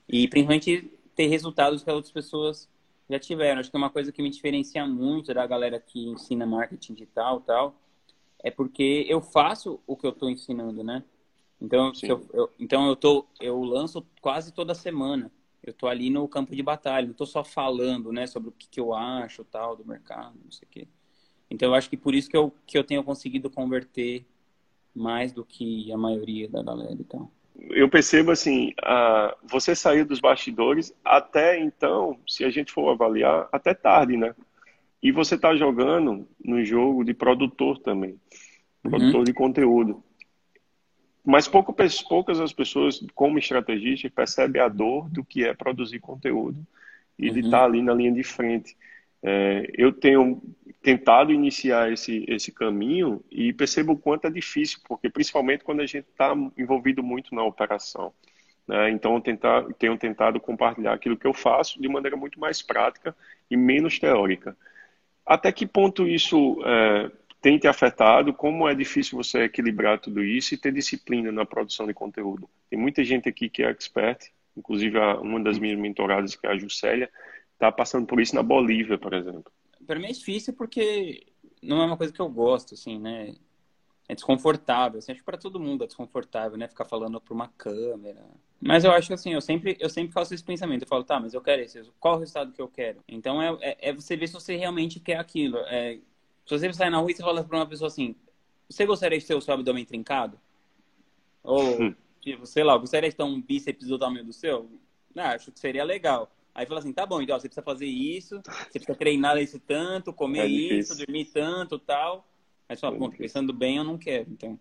E 0.08 0.28
principalmente 0.28 0.92
ter 1.16 1.26
resultados 1.26 1.84
que 1.84 1.90
as 1.90 1.96
outras 1.96 2.14
pessoas 2.14 2.70
já 3.12 3.20
tiveram. 3.20 3.60
Acho 3.60 3.70
que 3.70 3.78
uma 3.78 3.90
coisa 3.90 4.12
que 4.12 4.22
me 4.22 4.30
diferencia 4.30 4.86
muito 4.86 5.34
da 5.34 5.46
galera 5.46 5.80
que 5.80 6.08
ensina 6.08 6.46
marketing 6.46 6.94
digital 6.94 7.42
tal, 7.42 7.76
é 8.44 8.50
porque 8.50 9.06
eu 9.08 9.22
faço 9.22 9.80
o 9.86 9.96
que 9.96 10.06
eu 10.06 10.12
estou 10.12 10.30
ensinando, 10.30 10.84
né? 10.84 11.04
Então 11.60 11.92
eu, 12.02 12.28
eu, 12.34 12.50
então 12.60 12.88
eu 12.88 12.96
tô, 12.96 13.26
eu 13.40 13.62
lanço 13.64 14.06
quase 14.20 14.52
toda 14.52 14.74
semana. 14.74 15.32
Eu 15.64 15.74
tô 15.74 15.88
ali 15.88 16.10
no 16.10 16.28
campo 16.28 16.56
de 16.56 16.64
batalha, 16.64 17.06
não 17.06 17.14
tô 17.14 17.26
só 17.26 17.44
falando, 17.44 18.12
né, 18.12 18.26
sobre 18.26 18.50
o 18.50 18.52
que, 18.52 18.68
que 18.68 18.80
eu 18.80 18.96
acho, 18.96 19.44
tal, 19.44 19.76
do 19.76 19.86
mercado, 19.86 20.36
não 20.44 20.52
sei 20.52 20.68
o 20.68 20.72
quê. 20.72 20.88
Então 21.52 21.70
eu 21.70 21.76
acho 21.76 21.88
que 21.88 21.98
por 21.98 22.16
isso 22.16 22.28
que 22.28 22.36
eu, 22.36 22.52
que 22.66 22.76
eu 22.76 22.84
tenho 22.84 23.04
conseguido 23.04 23.48
converter 23.48 24.26
mais 24.96 25.32
do 25.32 25.46
que 25.46 25.92
a 25.92 25.98
maioria 25.98 26.50
da 26.50 26.64
galera 26.64 27.00
e 27.00 27.04
tal 27.04 27.32
eu 27.70 27.90
percebo 27.90 28.32
assim, 28.32 28.74
a, 28.82 29.36
você 29.44 29.76
saiu 29.76 30.06
dos 30.06 30.20
bastidores 30.20 30.94
até 31.04 31.60
então, 31.60 32.20
se 32.28 32.44
a 32.44 32.50
gente 32.50 32.72
for 32.72 32.90
avaliar, 32.90 33.48
até 33.52 33.74
tarde, 33.74 34.18
né? 34.18 34.34
E 35.02 35.12
você 35.12 35.36
está 35.36 35.56
jogando 35.56 36.28
no 36.44 36.64
jogo 36.64 37.04
de 37.04 37.14
produtor 37.14 37.80
também, 37.80 38.20
produtor 38.82 39.20
uhum. 39.20 39.24
de 39.24 39.34
conteúdo. 39.34 40.04
Mas 41.24 41.48
pouco, 41.48 41.76
poucas 42.08 42.40
as 42.40 42.54
pessoas, 42.54 43.00
como 43.14 43.38
estrategista, 43.38 44.10
percebem 44.10 44.62
a 44.62 44.68
dor 44.68 45.10
do 45.10 45.24
que 45.24 45.44
é 45.44 45.54
produzir 45.54 46.00
conteúdo 46.00 46.66
e 47.18 47.28
uhum. 47.28 47.34
de 47.34 47.40
estar 47.42 47.60
tá 47.60 47.66
ali 47.66 47.82
na 47.82 47.94
linha 47.94 48.12
de 48.12 48.24
frente. 48.24 48.76
É, 49.24 49.68
eu 49.78 49.92
tenho 49.92 50.42
tentado 50.82 51.32
iniciar 51.32 51.92
esse, 51.92 52.26
esse 52.28 52.52
caminho 52.52 53.24
e 53.30 53.54
percebo 53.54 53.94
o 53.94 53.98
quanto 53.98 54.26
é 54.26 54.32
difícil, 54.32 54.80
porque 54.88 55.10
principalmente 55.10 55.64
quando 55.64 55.82
a 55.82 55.86
gente 55.86 56.08
está 56.10 56.34
envolvido 56.58 57.04
muito 57.04 57.36
na 57.36 57.44
operação. 57.44 58.12
Né? 58.68 58.90
Então, 58.90 59.20
tentar, 59.22 59.64
tenho 59.78 59.98
tentado 59.98 60.40
compartilhar 60.40 60.94
aquilo 60.94 61.18
que 61.18 61.28
eu 61.28 61.34
faço 61.34 61.80
de 61.80 61.88
maneira 61.88 62.18
muito 62.18 62.40
mais 62.40 62.62
prática 62.62 63.16
e 63.50 63.56
menos 63.56 64.00
teórica. 64.00 64.58
Até 65.26 65.52
que 65.52 65.68
ponto 65.68 66.08
isso 66.08 66.60
é, 66.66 67.12
tem 67.42 67.60
te 67.60 67.68
afetado? 67.68 68.34
Como 68.34 68.68
é 68.68 68.74
difícil 68.74 69.18
você 69.18 69.44
equilibrar 69.44 70.00
tudo 70.00 70.24
isso 70.24 70.54
e 70.54 70.58
ter 70.58 70.72
disciplina 70.72 71.32
na 71.32 71.46
produção 71.46 71.86
de 71.86 71.94
conteúdo? 71.94 72.50
Tem 72.70 72.80
muita 72.80 73.04
gente 73.04 73.30
aqui 73.30 73.50
que 73.50 73.62
é 73.64 73.70
expert, 73.70 74.30
inclusive 74.58 74.98
uma 75.22 75.40
das 75.40 75.60
minhas 75.60 75.78
mentoradas, 75.78 76.36
que 76.36 76.48
é 76.48 76.52
a 76.52 76.58
Juscelia, 76.58 77.10
está 77.62 77.72
passando 77.72 78.08
por 78.08 78.20
isso 78.20 78.34
na 78.34 78.42
Bolívia, 78.42 78.98
por 78.98 79.14
exemplo. 79.14 79.52
Para 79.86 80.00
mim 80.00 80.08
é 80.08 80.12
difícil 80.12 80.54
porque 80.54 81.28
não 81.62 81.82
é 81.82 81.86
uma 81.86 81.98
coisa 81.98 82.12
que 82.12 82.20
eu 82.20 82.28
gosto, 82.28 82.74
assim, 82.74 83.00
né? 83.00 83.36
É 84.10 84.16
desconfortável. 84.16 84.98
Assim, 84.98 85.12
acho 85.12 85.22
que 85.22 85.26
para 85.26 85.38
todo 85.38 85.60
mundo 85.60 85.84
é 85.84 85.88
desconfortável, 85.88 86.58
né? 86.58 86.68
Ficar 86.68 86.86
falando 86.86 87.22
para 87.22 87.34
uma 87.34 87.48
câmera. 87.50 88.26
Mas 88.60 88.84
eu 88.84 88.92
acho 88.92 89.08
que 89.08 89.14
assim, 89.14 89.34
eu 89.34 89.42
sempre, 89.42 89.78
eu 89.80 89.90
sempre 89.90 90.12
faço 90.12 90.34
esse 90.34 90.44
pensamento. 90.44 90.84
Eu 90.84 90.88
falo, 90.88 91.04
tá, 91.04 91.20
mas 91.20 91.34
eu 91.34 91.42
quero 91.42 91.62
esse. 91.62 91.82
Qual 92.00 92.16
o 92.16 92.20
resultado 92.20 92.52
que 92.52 92.62
eu 92.62 92.68
quero? 92.68 93.00
Então 93.08 93.42
é, 93.42 93.58
é, 93.62 93.90
é 93.90 93.94
você 93.94 94.18
ver 94.18 94.28
se 94.28 94.34
você 94.34 94.56
realmente 94.56 95.00
quer 95.00 95.18
aquilo. 95.18 95.58
É, 95.68 96.00
se 96.46 96.58
você 96.58 96.74
sai 96.74 96.90
na 96.90 96.98
rua 96.98 97.12
e 97.12 97.16
você 97.16 97.24
fala 97.24 97.44
para 97.44 97.58
uma 97.58 97.66
pessoa 97.66 97.88
assim, 97.88 98.16
você 98.70 98.86
gostaria 98.86 99.20
de 99.20 99.26
ter 99.26 99.36
o 99.36 99.42
seu 99.42 99.54
abdômen 99.54 99.86
trincado? 99.86 100.40
Ou, 101.44 101.82
hum. 101.82 101.96
tipo, 102.20 102.46
sei 102.46 102.64
lá, 102.64 102.78
gostaria 102.78 103.10
de 103.10 103.16
ter 103.16 103.24
um 103.24 103.42
bíceps 103.42 103.88
do 103.88 103.98
tamanho 103.98 104.26
do 104.26 104.34
seu? 104.34 104.70
Não, 105.14 105.24
acho 105.26 105.52
que 105.52 105.60
seria 105.60 105.84
legal. 105.84 106.32
Aí 106.54 106.66
fala 106.66 106.80
assim, 106.80 106.92
tá 106.92 107.06
bom, 107.06 107.22
então 107.22 107.40
você 107.40 107.48
precisa 107.48 107.64
fazer 107.64 107.86
isso, 107.86 108.42
você 108.44 108.80
precisa 108.80 108.96
treinar 108.96 109.38
isso 109.38 109.60
tanto, 109.60 110.12
comer 110.12 110.42
é 110.42 110.48
isso, 110.48 110.98
dormir 110.98 111.26
tanto, 111.26 111.80
tal. 111.80 112.28
Aí 112.68 112.76
você 112.76 112.82
fala, 112.82 112.98
bom, 112.98 113.10
pensando 113.10 113.54
bem, 113.54 113.78
eu 113.78 113.84
não 113.84 113.98
quero, 113.98 114.30
então. 114.32 114.60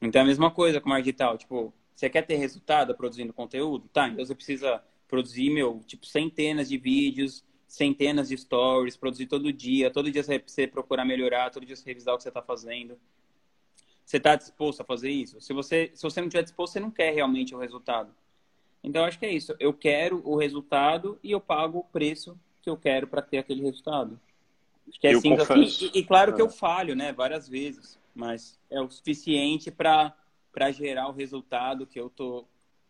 Então 0.00 0.20
é 0.20 0.24
a 0.24 0.26
mesma 0.26 0.50
coisa 0.50 0.80
com 0.80 0.90
o 0.90 0.98
digital, 0.98 1.36
tipo, 1.36 1.74
você 1.94 2.08
quer 2.08 2.22
ter 2.22 2.36
resultado 2.36 2.94
produzindo 2.94 3.32
conteúdo? 3.32 3.88
Tá, 3.88 4.08
então 4.08 4.24
você 4.24 4.34
precisa 4.34 4.82
produzir, 5.08 5.50
meu, 5.50 5.80
tipo, 5.84 6.06
centenas 6.06 6.68
de 6.68 6.78
vídeos, 6.78 7.44
centenas 7.66 8.28
de 8.28 8.38
stories, 8.38 8.96
produzir 8.96 9.26
todo 9.26 9.52
dia, 9.52 9.90
todo 9.90 10.10
dia 10.10 10.22
você 10.22 10.38
precisa 10.38 10.68
procurar 10.68 11.04
melhorar, 11.04 11.50
todo 11.50 11.66
dia 11.66 11.74
você 11.74 11.84
revisar 11.84 12.14
o 12.14 12.16
que 12.16 12.22
você 12.22 12.28
está 12.28 12.42
fazendo. 12.42 12.96
Você 14.04 14.16
está 14.16 14.36
disposto 14.36 14.80
a 14.80 14.84
fazer 14.84 15.10
isso? 15.10 15.38
Se 15.40 15.52
você, 15.52 15.90
se 15.92 16.02
você 16.02 16.20
não 16.20 16.28
estiver 16.28 16.42
disposto, 16.42 16.72
você 16.72 16.80
não 16.80 16.90
quer 16.90 17.12
realmente 17.12 17.54
o 17.54 17.58
resultado. 17.58 18.14
Então, 18.82 19.04
acho 19.04 19.18
que 19.18 19.26
é 19.26 19.32
isso. 19.32 19.54
Eu 19.58 19.72
quero 19.72 20.22
o 20.24 20.36
resultado 20.36 21.18
e 21.22 21.30
eu 21.30 21.40
pago 21.40 21.78
o 21.78 21.84
preço 21.84 22.38
que 22.62 22.70
eu 22.70 22.76
quero 22.76 23.06
para 23.06 23.22
ter 23.22 23.38
aquele 23.38 23.62
resultado. 23.62 24.18
Acho 24.88 25.00
que 25.00 25.06
é 25.06 25.12
assim, 25.12 25.34
assim 25.34 25.90
e, 25.94 25.98
e, 25.98 26.04
claro 26.04 26.34
que 26.34 26.40
eu 26.40 26.46
é. 26.46 26.50
falho, 26.50 26.96
né, 26.96 27.12
várias 27.12 27.48
vezes, 27.48 27.98
mas 28.14 28.58
é 28.70 28.80
o 28.80 28.90
suficiente 28.90 29.70
para 29.70 30.14
gerar 30.72 31.08
o 31.08 31.12
resultado 31.12 31.86
que 31.86 32.00
eu 32.00 32.08
tô 32.08 32.44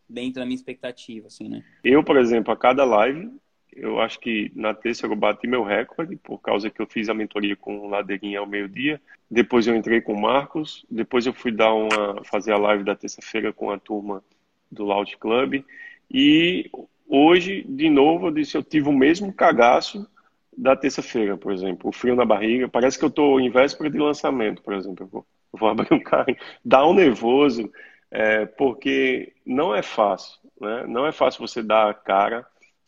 dentro 0.09 0.41
da 0.41 0.47
minha 0.47 0.55
expectativa, 0.55 1.27
assim, 1.27 1.49
né? 1.49 1.65
Eu, 1.83 2.03
por 2.03 2.17
exemplo, 2.17 2.53
a 2.53 2.57
cada 2.57 2.85
live, 2.85 3.31
eu 3.73 4.01
acho 4.01 4.19
que 4.21 4.51
na 4.55 4.73
terça 4.73 5.07
eu 5.07 5.15
bati 5.15 5.47
meu 5.47 5.63
recorde, 5.63 6.17
por 6.17 6.39
causa 6.39 6.71
que 6.71 6.81
eu 6.81 6.87
fiz 6.87 7.09
a 7.09 7.15
mentoria 7.15 7.57
com 7.57 7.79
o 7.79 7.89
Ladeirinha 7.89 8.41
ao 8.41 8.47
meio-dia. 8.47 9.01
Depois 9.31 9.67
eu 9.67 9.77
entrei 9.77 10.01
com 10.01 10.15
o 10.15 10.21
Marcos. 10.21 10.87
Depois 10.91 11.27
eu 11.27 11.33
fui 11.33 11.53
dar 11.53 11.75
uma, 11.75 12.25
fazer 12.25 12.53
a 12.53 12.59
live 12.59 12.85
da 12.85 12.97
terça-feira 12.97 13.53
com 13.53 13.71
a 13.71 13.79
turma 13.79 14.23
do 14.71 14.85
Loud 14.85 15.17
Club. 15.17 15.65
E 16.11 16.71
hoje, 17.09 17.65
de 17.69 17.89
novo, 17.91 18.29
eu 18.29 18.31
disse, 18.31 18.57
eu 18.57 18.63
tive 18.63 18.89
o 18.89 18.93
mesmo 18.93 19.33
cagaço 19.33 20.09
da 20.57 20.75
terça-feira, 20.75 21.37
por 21.37 21.53
exemplo. 21.53 21.89
O 21.89 21.93
frio 21.93 22.17
na 22.17 22.25
barriga. 22.25 22.69
Parece 22.69 22.99
que 22.99 23.05
eu 23.05 23.09
estou 23.09 23.41
em 23.41 23.51
véspera 23.51 23.89
de 23.89 23.99
lançamento, 23.99 24.63
por 24.63 24.75
exemplo. 24.75 25.05
Eu 25.05 25.09
vou, 25.09 25.27
eu 25.53 25.59
vou 25.59 25.69
abrir 25.69 25.93
um 25.93 26.01
carro. 26.01 26.37
Dá 26.65 26.87
um 26.87 26.95
nervoso, 26.95 27.71
é, 28.11 28.45
porque 28.45 29.33
não 29.47 29.75
é 29.75 29.83
fácil. 29.83 30.39
Né? 30.61 30.85
Não 30.89 31.07
é 31.07 31.13
fácil 31.13 31.47
você 31.47 31.63
dar 31.63 31.89
a 31.89 31.95
cara 31.95 32.45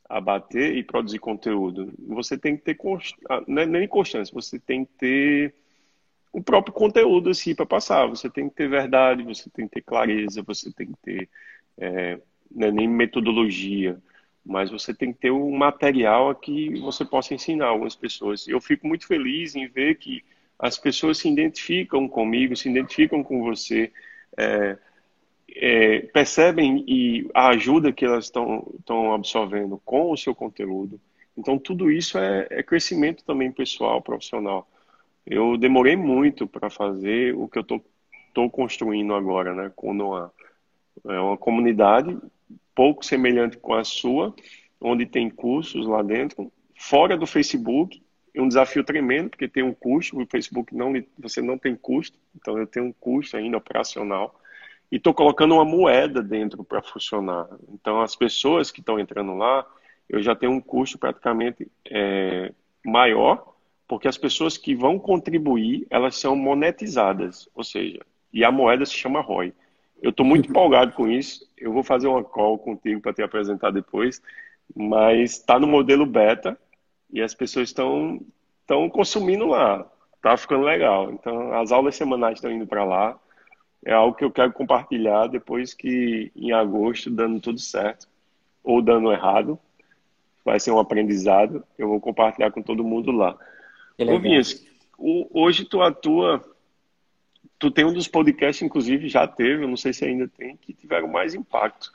a 0.08 0.20
bater 0.20 0.76
e 0.76 0.82
produzir 0.82 1.20
conteúdo. 1.20 1.92
Você 2.08 2.36
tem 2.36 2.56
que 2.56 2.64
ter 2.64 2.74
const... 2.74 3.16
Ah, 3.30 3.42
é 3.46 3.66
nem 3.66 3.86
constância, 3.86 4.34
você 4.34 4.58
tem 4.58 4.84
que 4.84 4.90
ter 4.98 5.54
o 6.32 6.42
próprio 6.42 6.74
conteúdo 6.74 7.30
assim 7.30 7.54
para 7.54 7.64
passar. 7.64 8.06
Você 8.06 8.28
tem 8.28 8.48
que 8.48 8.56
ter 8.56 8.68
verdade, 8.68 9.22
você 9.22 9.48
tem 9.48 9.68
que 9.68 9.74
ter 9.74 9.82
clareza, 9.82 10.42
você 10.42 10.72
tem 10.72 10.88
que 10.88 10.98
ter 11.00 11.28
é, 11.80 12.20
não 12.50 12.68
é 12.68 12.70
nem 12.70 12.88
metodologia, 12.88 13.98
mas 14.44 14.70
você 14.70 14.94
tem 14.94 15.12
que 15.12 15.20
ter 15.20 15.30
um 15.30 15.50
material 15.56 16.34
que 16.34 16.78
você 16.80 17.04
possa 17.04 17.34
ensinar 17.34 17.66
algumas 17.66 17.96
pessoas. 17.96 18.46
Eu 18.46 18.60
fico 18.60 18.86
muito 18.86 19.06
feliz 19.06 19.54
em 19.54 19.66
ver 19.66 19.96
que 19.96 20.22
as 20.58 20.78
pessoas 20.78 21.18
se 21.18 21.28
identificam 21.28 22.06
comigo, 22.08 22.54
se 22.54 22.68
identificam 22.68 23.22
com 23.22 23.42
você. 23.42 23.90
É, 24.36 24.78
é, 25.56 26.00
percebem 26.12 26.84
e 26.86 27.28
a 27.34 27.48
ajuda 27.48 27.92
que 27.92 28.04
elas 28.04 28.26
estão 28.26 29.12
absorvendo 29.12 29.80
com 29.84 30.12
o 30.12 30.16
seu 30.16 30.34
conteúdo. 30.34 31.00
Então, 31.36 31.58
tudo 31.58 31.90
isso 31.90 32.18
é, 32.18 32.46
é 32.50 32.62
crescimento 32.62 33.24
também 33.24 33.50
pessoal, 33.50 34.02
profissional. 34.02 34.68
Eu 35.26 35.56
demorei 35.56 35.96
muito 35.96 36.46
para 36.46 36.70
fazer 36.70 37.34
o 37.34 37.48
que 37.48 37.58
eu 37.58 37.62
estou 37.62 38.50
construindo 38.50 39.14
agora, 39.14 39.54
né, 39.54 39.72
com 39.74 39.90
o 39.90 39.94
Noah. 39.94 40.30
É 41.06 41.18
uma 41.20 41.36
comunidade 41.36 42.16
pouco 42.74 43.04
semelhante 43.04 43.58
com 43.58 43.74
a 43.74 43.84
sua, 43.84 44.34
onde 44.80 45.04
tem 45.04 45.28
cursos 45.28 45.86
lá 45.86 46.02
dentro, 46.02 46.50
fora 46.78 47.16
do 47.16 47.26
Facebook, 47.26 48.02
é 48.34 48.40
um 48.40 48.48
desafio 48.48 48.82
tremendo, 48.84 49.30
porque 49.30 49.48
tem 49.48 49.62
um 49.62 49.74
custo, 49.74 50.18
o 50.18 50.26
Facebook 50.26 50.74
não, 50.74 50.92
você 51.18 51.42
não 51.42 51.58
tem 51.58 51.74
custo, 51.74 52.18
então 52.34 52.56
eu 52.58 52.66
tenho 52.66 52.86
um 52.86 52.92
custo 52.92 53.36
ainda 53.36 53.56
operacional 53.56 54.40
e 54.90 54.96
estou 54.96 55.14
colocando 55.14 55.54
uma 55.54 55.64
moeda 55.64 56.22
dentro 56.22 56.64
para 56.64 56.82
funcionar. 56.82 57.48
Então, 57.72 58.00
as 58.00 58.16
pessoas 58.16 58.70
que 58.70 58.80
estão 58.80 58.98
entrando 58.98 59.34
lá, 59.34 59.66
eu 60.08 60.22
já 60.22 60.34
tenho 60.34 60.52
um 60.52 60.60
custo 60.60 60.98
praticamente 60.98 61.70
é, 61.88 62.52
maior, 62.84 63.54
porque 63.86 64.08
as 64.08 64.18
pessoas 64.18 64.56
que 64.56 64.74
vão 64.74 64.98
contribuir, 64.98 65.86
elas 65.90 66.16
são 66.16 66.34
monetizadas, 66.34 67.48
ou 67.54 67.62
seja, 67.62 68.00
e 68.32 68.44
a 68.44 68.50
moeda 68.50 68.86
se 68.86 68.94
chama 68.94 69.20
ROI. 69.20 69.52
Eu 70.02 70.10
estou 70.10 70.24
muito 70.24 70.48
empolgado 70.48 70.92
com 70.92 71.08
isso. 71.08 71.46
Eu 71.56 71.72
vou 71.72 71.82
fazer 71.82 72.08
uma 72.08 72.24
call 72.24 72.58
contigo 72.58 73.00
para 73.00 73.12
te 73.12 73.22
apresentar 73.22 73.70
depois, 73.70 74.22
mas 74.74 75.32
está 75.32 75.58
no 75.58 75.66
modelo 75.66 76.06
beta 76.06 76.58
e 77.12 77.20
as 77.20 77.34
pessoas 77.34 77.68
estão 77.68 78.20
estão 78.60 78.88
consumindo 78.88 79.46
lá. 79.46 79.86
Tá 80.22 80.36
ficando 80.36 80.64
legal. 80.64 81.10
Então, 81.12 81.52
as 81.54 81.72
aulas 81.72 81.96
semanais 81.96 82.38
estão 82.38 82.50
indo 82.50 82.66
para 82.66 82.84
lá 82.84 83.18
é 83.84 83.92
algo 83.92 84.14
que 84.14 84.24
eu 84.24 84.30
quero 84.30 84.52
compartilhar 84.52 85.26
depois 85.26 85.72
que 85.72 86.30
em 86.36 86.52
agosto, 86.52 87.10
dando 87.10 87.40
tudo 87.40 87.58
certo 87.58 88.06
ou 88.62 88.82
dando 88.82 89.10
errado, 89.10 89.58
vai 90.44 90.60
ser 90.60 90.70
um 90.70 90.78
aprendizado. 90.78 91.64
Eu 91.78 91.88
vou 91.88 92.00
compartilhar 92.00 92.50
com 92.50 92.62
todo 92.62 92.84
mundo 92.84 93.10
lá. 93.10 93.36
Ô, 93.98 94.18
Vinhas, 94.18 94.66
hoje 94.98 95.64
tu 95.64 95.80
atua, 95.80 96.44
tu 97.60 97.70
tem 97.70 97.84
um 97.84 97.92
dos 97.92 98.08
podcasts, 98.08 98.62
inclusive 98.62 99.08
já 99.08 99.28
teve, 99.28 99.62
eu 99.62 99.68
não 99.68 99.76
sei 99.76 99.92
se 99.92 100.04
ainda 100.04 100.26
tem, 100.26 100.56
que 100.56 100.72
tiveram 100.72 101.06
mais 101.06 101.34
impacto. 101.34 101.92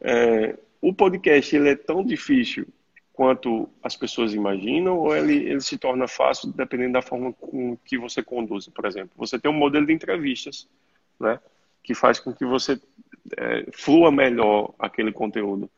É, 0.00 0.56
o 0.80 0.94
podcast 0.94 1.54
ele 1.54 1.68
é 1.68 1.76
tão 1.76 2.02
difícil 2.02 2.66
quanto 3.12 3.68
as 3.82 3.94
pessoas 3.94 4.32
imaginam 4.32 4.98
ou 4.98 5.14
ele, 5.14 5.34
ele 5.34 5.60
se 5.60 5.76
torna 5.76 6.08
fácil 6.08 6.50
dependendo 6.52 6.94
da 6.94 7.02
forma 7.02 7.34
com 7.34 7.76
que 7.84 7.98
você 7.98 8.22
conduz, 8.22 8.66
por 8.68 8.86
exemplo? 8.86 9.10
Você 9.18 9.38
tem 9.38 9.50
um 9.50 9.54
modelo 9.54 9.84
de 9.84 9.92
entrevistas 9.92 10.66
né? 11.20 11.38
Que 11.84 11.94
faz 11.94 12.18
com 12.18 12.32
que 12.32 12.44
você 12.44 12.80
é, 13.36 13.66
flua 13.72 14.10
melhor 14.10 14.74
aquele 14.78 15.12
conteúdo. 15.12 15.70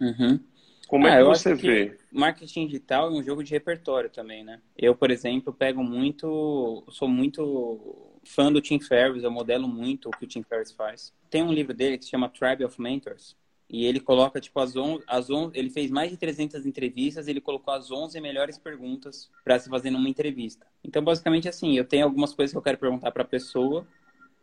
Uhum. 0.00 0.38
Como 0.86 1.06
é 1.06 1.14
ah, 1.14 1.18
que 1.18 1.24
você 1.24 1.54
vê? 1.54 1.90
Que 1.90 2.18
marketing 2.18 2.66
digital 2.66 3.08
é 3.08 3.12
um 3.12 3.22
jogo 3.22 3.44
de 3.44 3.52
repertório 3.52 4.10
também, 4.10 4.44
né? 4.44 4.60
Eu, 4.76 4.94
por 4.94 5.10
exemplo, 5.10 5.52
pego 5.52 5.82
muito, 5.82 6.84
sou 6.88 7.08
muito 7.08 8.09
fã 8.24 8.52
do 8.52 8.60
Tim 8.60 8.80
Ferriss, 8.80 9.22
eu 9.22 9.30
modelo 9.30 9.68
muito 9.68 10.08
o 10.08 10.10
que 10.10 10.24
o 10.24 10.28
Tim 10.28 10.42
Ferriss 10.42 10.72
faz. 10.72 11.12
Tem 11.28 11.42
um 11.42 11.52
livro 11.52 11.74
dele 11.74 11.98
que 11.98 12.04
se 12.04 12.10
chama 12.10 12.28
Tribe 12.28 12.64
of 12.64 12.80
Mentors, 12.80 13.36
e 13.72 13.84
ele 13.84 14.00
coloca, 14.00 14.40
tipo, 14.40 14.58
as 14.58 14.74
11, 14.74 15.04
as 15.06 15.30
11, 15.30 15.56
ele 15.56 15.70
fez 15.70 15.92
mais 15.92 16.10
de 16.10 16.16
300 16.16 16.66
entrevistas, 16.66 17.28
ele 17.28 17.40
colocou 17.40 17.72
as 17.72 17.90
11 17.90 18.20
melhores 18.20 18.58
perguntas 18.58 19.30
para 19.44 19.60
se 19.60 19.68
fazer 19.68 19.90
numa 19.90 20.08
entrevista. 20.08 20.66
Então, 20.82 21.02
basicamente, 21.02 21.48
assim, 21.48 21.76
eu 21.76 21.84
tenho 21.84 22.04
algumas 22.04 22.34
coisas 22.34 22.52
que 22.52 22.58
eu 22.58 22.62
quero 22.62 22.78
perguntar 22.78 23.12
para 23.12 23.22
a 23.22 23.26
pessoa, 23.26 23.86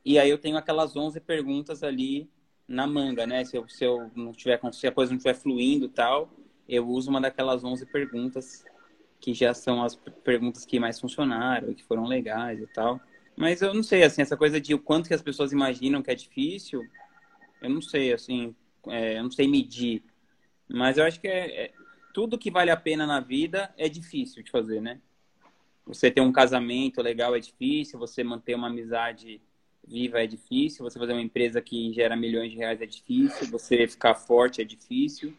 e 0.05 0.17
aí 0.17 0.29
eu 0.29 0.37
tenho 0.37 0.55
aquelas 0.55 0.95
11 0.95 1.19
perguntas 1.19 1.83
ali 1.83 2.29
na 2.65 2.87
manga, 2.87 3.27
né? 3.27 3.43
Se 3.43 3.57
eu, 3.57 3.67
se 3.67 3.83
eu 3.83 4.09
não 4.15 4.31
tiver, 4.31 4.61
se 4.71 4.87
a 4.87 4.91
coisa 4.93 5.11
não 5.11 5.17
estiver 5.17 5.35
fluindo 5.35 5.89
tal, 5.89 6.29
eu 6.67 6.87
uso 6.87 7.09
uma 7.09 7.19
daquelas 7.19 7.65
11 7.65 7.85
perguntas 7.87 8.63
que 9.19 9.33
já 9.33 9.53
são 9.53 9.83
as 9.83 9.95
perguntas 10.23 10.65
que 10.65 10.79
mais 10.79 10.99
funcionaram, 10.99 11.73
que 11.73 11.83
foram 11.83 12.05
legais 12.05 12.61
e 12.61 12.67
tal. 12.67 13.01
Mas 13.37 13.61
eu 13.61 13.71
não 13.71 13.83
sei, 13.83 14.01
assim, 14.03 14.23
essa 14.23 14.35
coisa 14.35 14.59
de 14.59 14.73
o 14.73 14.79
quanto 14.79 15.07
que 15.07 15.13
as 15.13 15.21
pessoas 15.21 15.51
imaginam 15.51 16.01
que 16.01 16.09
é 16.09 16.15
difícil, 16.15 16.83
eu 17.61 17.69
não 17.69 17.83
sei, 17.83 18.11
assim, 18.11 18.55
é, 18.87 19.19
eu 19.19 19.23
não 19.23 19.29
sei 19.29 19.47
medir. 19.47 20.03
Mas 20.67 20.97
eu 20.97 21.05
acho 21.05 21.21
que 21.21 21.27
é, 21.27 21.65
é, 21.65 21.73
tudo 22.15 22.37
que 22.37 22.49
vale 22.49 22.71
a 22.71 22.75
pena 22.75 23.05
na 23.05 23.19
vida 23.19 23.71
é 23.77 23.87
difícil 23.87 24.41
de 24.41 24.49
fazer, 24.49 24.81
né? 24.81 24.99
Você 25.85 26.09
ter 26.09 26.19
um 26.19 26.31
casamento 26.31 26.99
legal 26.99 27.35
é 27.35 27.39
difícil, 27.39 27.99
você 27.99 28.23
manter 28.23 28.55
uma 28.55 28.67
amizade 28.67 29.39
viva 29.87 30.21
é 30.21 30.27
difícil, 30.27 30.83
você 30.83 30.97
fazer 30.97 31.13
uma 31.13 31.21
empresa 31.21 31.61
que 31.61 31.93
gera 31.93 32.15
milhões 32.15 32.51
de 32.51 32.57
reais 32.57 32.81
é 32.81 32.87
difícil, 32.87 33.47
você 33.51 33.87
ficar 33.87 34.15
forte 34.15 34.61
é 34.61 34.65
difícil. 34.65 35.31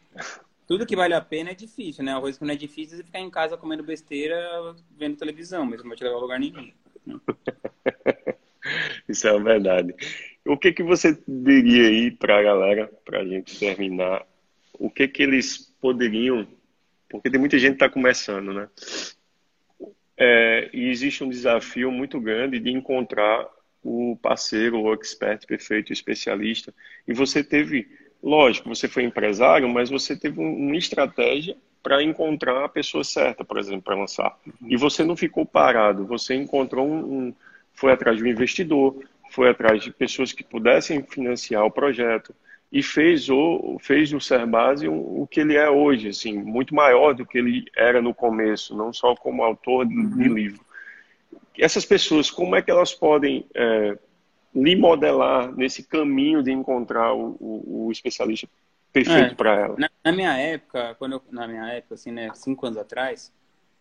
Tudo 0.69 0.87
que 0.87 0.95
vale 0.95 1.15
a 1.15 1.21
pena 1.21 1.51
é 1.51 1.55
difícil, 1.55 2.05
né? 2.05 2.17
A 2.17 2.21
coisa 2.21 2.39
que 2.39 2.45
não 2.45 2.55
é 2.55 2.57
difícil 2.57 3.01
é 3.01 3.03
ficar 3.03 3.19
em 3.21 3.29
casa 3.29 3.57
comendo 3.57 3.83
besteira, 3.83 4.77
vendo 4.97 5.17
televisão, 5.17 5.67
mas 5.67 5.81
não 5.83 5.89
vai 5.89 5.99
te 5.99 6.05
levar 6.05 6.17
a 6.17 6.21
lugar 6.21 6.39
nenhum. 6.39 6.71
Isso 9.09 9.27
é 9.27 9.39
verdade. 9.39 9.95
O 10.45 10.57
que 10.57 10.73
que 10.73 10.83
você 10.83 11.19
diria 11.27 11.89
aí 11.89 12.11
para 12.11 12.39
a 12.39 12.43
galera, 12.43 12.91
para 13.05 13.21
a 13.21 13.25
gente 13.25 13.59
terminar? 13.59 14.27
O 14.75 14.91
que 14.91 15.09
que 15.09 15.23
eles 15.23 15.75
poderiam... 15.81 16.47
Porque 17.09 17.31
tem 17.31 17.41
muita 17.41 17.59
gente 17.59 17.71
que 17.71 17.85
está 17.85 17.89
começando, 17.89 18.53
né? 18.53 18.69
É, 20.17 20.69
e 20.73 20.89
existe 20.89 21.23
um 21.23 21.29
desafio 21.29 21.93
muito 21.93 22.21
grande 22.21 22.59
de 22.59 22.71
encontrar 22.71 23.49
o 23.83 24.19
parceiro, 24.21 24.81
o 24.81 24.93
expert 24.93 25.47
perfeito, 25.47 25.91
o 25.91 25.93
especialista. 25.93 26.75
E 27.07 27.15
você 27.15 27.43
teve, 27.43 27.89
lógico, 28.23 28.69
você 28.69 28.89
foi 28.89 29.05
empresário, 29.05 29.69
mas 29.69 29.89
você 29.89 30.19
teve 30.19 30.41
uma 30.41 30.77
estratégia 30.77 31.57
para 31.83 32.03
encontrar 32.03 32.65
a 32.65 32.69
pessoa 32.69 33.05
certa, 33.05 33.45
por 33.45 33.59
exemplo, 33.59 33.83
para 33.83 33.97
lançar. 33.97 34.37
E 34.67 34.77
você 34.77 35.05
não 35.05 35.17
ficou 35.17 35.47
parado, 35.47 36.07
você 36.07 36.35
encontrou 36.35 36.87
um, 36.87 36.99
um, 36.99 37.35
foi 37.73 37.93
atrás 37.93 38.17
de 38.19 38.25
um 38.25 38.27
investidor, 38.27 38.97
foi 39.31 39.51
atrás 39.51 39.83
de 39.83 39.93
pessoas 39.93 40.33
que 40.33 40.43
pudessem 40.45 41.03
financiar 41.03 41.65
o 41.65 41.71
projeto 41.71 42.35
e 42.71 42.83
fez 42.83 43.31
o 43.31 43.79
fez 43.81 44.11
do 44.11 44.21
Serbase 44.21 44.89
o, 44.89 45.23
o 45.23 45.27
que 45.27 45.41
ele 45.41 45.57
é 45.57 45.71
hoje, 45.71 46.09
assim, 46.09 46.35
muito 46.35 46.75
maior 46.75 47.15
do 47.15 47.25
que 47.25 47.39
ele 47.39 47.65
era 47.75 48.03
no 48.03 48.15
começo, 48.15 48.77
não 48.77 48.93
só 48.93 49.15
como 49.15 49.43
autor 49.43 49.87
de, 49.87 49.95
de 49.95 50.29
uhum. 50.29 50.35
livro 50.35 50.69
essas 51.59 51.85
pessoas, 51.85 52.31
como 52.31 52.55
é 52.55 52.63
que 52.63 52.71
elas 52.71 52.95
podem 52.95 53.45
é, 53.55 53.99
lhe 54.55 54.77
modelar 54.77 55.53
nesse 55.53 55.83
caminho 55.83 56.43
de 56.43 56.53
encontrar 56.53 57.13
o, 57.13 57.37
o, 57.41 57.87
o 57.87 57.93
especialista 57.93 58.49
perfeito 58.93 59.33
é, 59.33 59.35
para 59.35 59.55
ela? 59.55 59.77
Na, 59.79 59.91
na, 60.05 60.13
minha 60.13 60.37
época, 60.37 60.95
quando 60.99 61.13
eu, 61.13 61.23
na 61.31 61.47
minha 61.47 61.67
época, 61.69 61.95
assim, 61.95 62.11
né, 62.11 62.31
cinco 62.35 62.67
anos 62.67 62.79
atrás, 62.79 63.33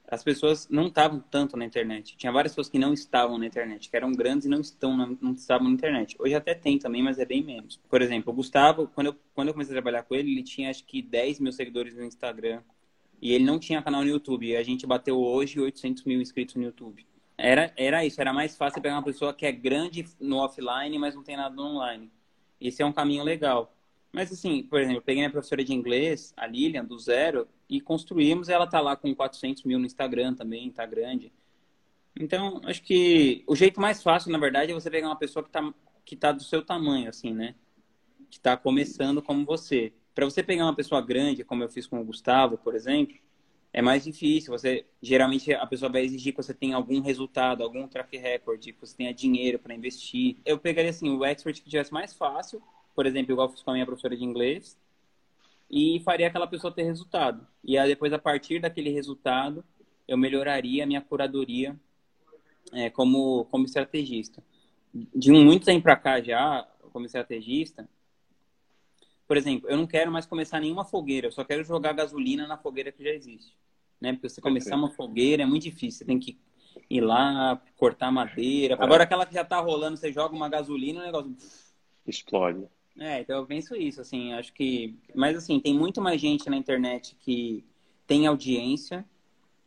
as 0.07 0.23
pessoas 0.23 0.69
não 0.69 0.87
estavam 0.87 1.19
tanto 1.19 1.57
na 1.57 1.65
internet. 1.65 2.15
Tinha 2.15 2.31
várias 2.31 2.53
pessoas 2.53 2.69
que 2.69 2.79
não 2.79 2.93
estavam 2.93 3.37
na 3.37 3.45
internet, 3.45 3.89
que 3.89 3.95
eram 3.95 4.13
grandes 4.13 4.45
e 4.45 4.49
não 4.49 4.61
estão 4.61 4.95
não 4.95 5.33
estavam 5.33 5.67
na 5.67 5.73
internet. 5.73 6.15
Hoje 6.17 6.33
até 6.33 6.53
tem 6.53 6.79
também, 6.79 7.03
mas 7.03 7.19
é 7.19 7.25
bem 7.25 7.43
menos. 7.43 7.77
Por 7.89 8.01
exemplo, 8.01 8.31
o 8.31 8.35
Gustavo, 8.35 8.87
quando 8.95 9.07
eu, 9.07 9.15
quando 9.33 9.49
eu 9.49 9.53
comecei 9.53 9.73
a 9.73 9.81
trabalhar 9.81 10.03
com 10.03 10.15
ele, 10.15 10.31
ele 10.31 10.43
tinha 10.43 10.69
acho 10.69 10.85
que 10.85 11.01
10 11.01 11.41
mil 11.41 11.51
seguidores 11.51 11.93
no 11.95 12.05
Instagram. 12.05 12.61
E 13.21 13.33
ele 13.33 13.43
não 13.43 13.59
tinha 13.59 13.81
canal 13.81 14.01
no 14.01 14.09
YouTube. 14.09 14.47
E 14.47 14.55
a 14.55 14.63
gente 14.63 14.87
bateu 14.87 15.19
hoje 15.19 15.59
800 15.59 16.05
mil 16.05 16.21
inscritos 16.21 16.55
no 16.55 16.63
YouTube. 16.63 17.05
Era, 17.37 17.71
era 17.75 18.05
isso, 18.05 18.19
era 18.19 18.33
mais 18.33 18.55
fácil 18.57 18.81
pegar 18.81 18.95
uma 18.95 19.03
pessoa 19.03 19.33
que 19.33 19.45
é 19.45 19.51
grande 19.51 20.05
no 20.19 20.37
offline, 20.37 20.97
mas 20.97 21.13
não 21.13 21.23
tem 21.23 21.37
nada 21.37 21.55
no 21.55 21.63
online. 21.63 22.09
Esse 22.59 22.81
é 22.81 22.85
um 22.85 22.93
caminho 22.93 23.23
legal. 23.23 23.76
Mas 24.11 24.31
assim, 24.31 24.63
por 24.63 24.79
exemplo, 24.79 24.97
eu 24.97 25.03
peguei 25.03 25.21
minha 25.21 25.31
professora 25.31 25.63
de 25.63 25.73
inglês, 25.73 26.33
a 26.35 26.47
Lilian, 26.47 26.83
do 26.83 26.97
zero, 26.97 27.47
e 27.69 27.81
construímos, 27.81 28.49
ela 28.49 28.65
tá 28.65 28.79
lá 28.79 28.95
com 28.95 29.13
400 29.13 29.63
mil 29.63 29.79
no 29.79 29.85
Instagram 29.85 30.33
também, 30.33 30.71
tá 30.71 30.85
grande. 30.85 31.31
Então, 32.19 32.61
acho 32.63 32.81
que 32.81 33.43
o 33.45 33.55
jeito 33.55 33.79
mais 33.79 34.01
fácil, 34.01 34.31
na 34.31 34.37
verdade, 34.37 34.71
é 34.71 34.75
você 34.75 34.89
pegar 34.89 35.07
uma 35.07 35.15
pessoa 35.15 35.43
que 35.43 35.51
tá, 35.51 35.73
que 36.03 36.15
tá 36.15 36.31
do 36.31 36.43
seu 36.43 36.63
tamanho, 36.63 37.09
assim, 37.09 37.33
né? 37.33 37.53
Que 38.29 38.39
tá 38.39 38.57
começando 38.57 39.21
como 39.21 39.45
você. 39.45 39.93
Para 40.15 40.25
você 40.25 40.41
pegar 40.41 40.63
uma 40.63 40.75
pessoa 40.75 40.99
grande, 40.99 41.43
como 41.43 41.63
eu 41.63 41.69
fiz 41.69 41.85
com 41.85 42.01
o 42.01 42.03
Gustavo, 42.03 42.57
por 42.57 42.73
exemplo, 42.75 43.15
é 43.71 43.81
mais 43.81 44.03
difícil. 44.03 44.51
Você 44.51 44.85
geralmente 45.01 45.53
a 45.53 45.67
pessoa 45.67 45.91
vai 45.91 46.03
exigir 46.03 46.33
que 46.33 46.41
você 46.41 46.53
tenha 46.53 46.75
algum 46.75 47.01
resultado, 47.01 47.61
algum 47.63 47.87
track 47.87 48.17
record, 48.17 48.59
que 48.59 48.75
você 48.79 48.97
tenha 48.97 49.13
dinheiro 49.13 49.59
para 49.59 49.75
investir. 49.75 50.37
Eu 50.43 50.57
pegaria 50.57 50.89
assim 50.89 51.09
o 51.09 51.23
expert 51.23 51.61
que 51.61 51.69
tivesse 51.69 51.93
mais 51.93 52.13
fácil, 52.13 52.61
por 52.97 53.05
exemplo, 53.05 53.31
igual 53.31 53.47
eu 53.47 53.51
fiz 53.51 53.61
com 53.61 53.69
a 53.69 53.73
minha 53.73 53.85
professora 53.85 54.17
de 54.17 54.23
inglês, 54.23 54.75
e 55.69 56.01
faria 56.03 56.25
aquela 56.25 56.47
pessoa 56.47 56.73
ter 56.73 56.81
resultado. 56.81 57.45
E 57.63 57.77
aí, 57.77 57.87
depois, 57.87 58.11
a 58.11 58.17
partir 58.17 58.59
daquele 58.59 58.89
resultado, 58.89 59.63
eu 60.07 60.17
melhoraria 60.17 60.83
a 60.83 60.87
minha 60.87 60.99
curadoria 60.99 61.79
é, 62.73 62.89
como, 62.89 63.45
como 63.51 63.65
estrategista. 63.65 64.43
De 64.91 65.31
muito 65.31 65.63
tempo 65.63 65.83
para 65.83 65.95
cá 65.95 66.19
já, 66.19 66.67
como 66.91 67.05
estrategista, 67.05 67.87
por 69.27 69.37
exemplo, 69.37 69.69
eu 69.69 69.77
não 69.77 69.85
quero 69.85 70.11
mais 70.11 70.25
começar 70.25 70.59
nenhuma 70.59 70.83
fogueira, 70.83 71.27
eu 71.27 71.31
só 71.31 71.43
quero 71.43 71.63
jogar 71.63 71.93
gasolina 71.93 72.47
na 72.47 72.57
fogueira 72.57 72.91
que 72.91 73.03
já 73.03 73.11
existe. 73.11 73.55
Né? 74.01 74.13
Porque 74.13 74.27
você 74.27 74.41
começar 74.41 74.75
uma 74.75 74.89
fogueira 74.89 75.43
é 75.43 75.45
muito 75.45 75.63
difícil, 75.63 75.99
você 75.99 76.05
tem 76.05 76.17
que 76.17 76.39
ir 76.89 77.01
lá, 77.01 77.61
cortar 77.75 78.11
madeira. 78.11 78.75
Agora 78.79 79.03
aquela 79.03 79.23
que 79.23 79.35
já 79.35 79.45
tá 79.45 79.59
rolando, 79.59 79.97
você 79.97 80.11
joga 80.11 80.35
uma 80.35 80.49
gasolina, 80.49 81.01
o 81.01 81.05
negócio 81.05 81.35
explode. 82.07 82.67
É, 82.99 83.21
então 83.21 83.37
eu 83.37 83.45
penso 83.45 83.75
isso, 83.75 84.01
assim, 84.01 84.33
acho 84.33 84.51
que. 84.53 84.95
Mas 85.13 85.37
assim, 85.37 85.59
tem 85.59 85.73
muito 85.73 86.01
mais 86.01 86.19
gente 86.19 86.49
na 86.49 86.57
internet 86.57 87.15
que 87.19 87.63
tem 88.07 88.25
audiência 88.25 89.05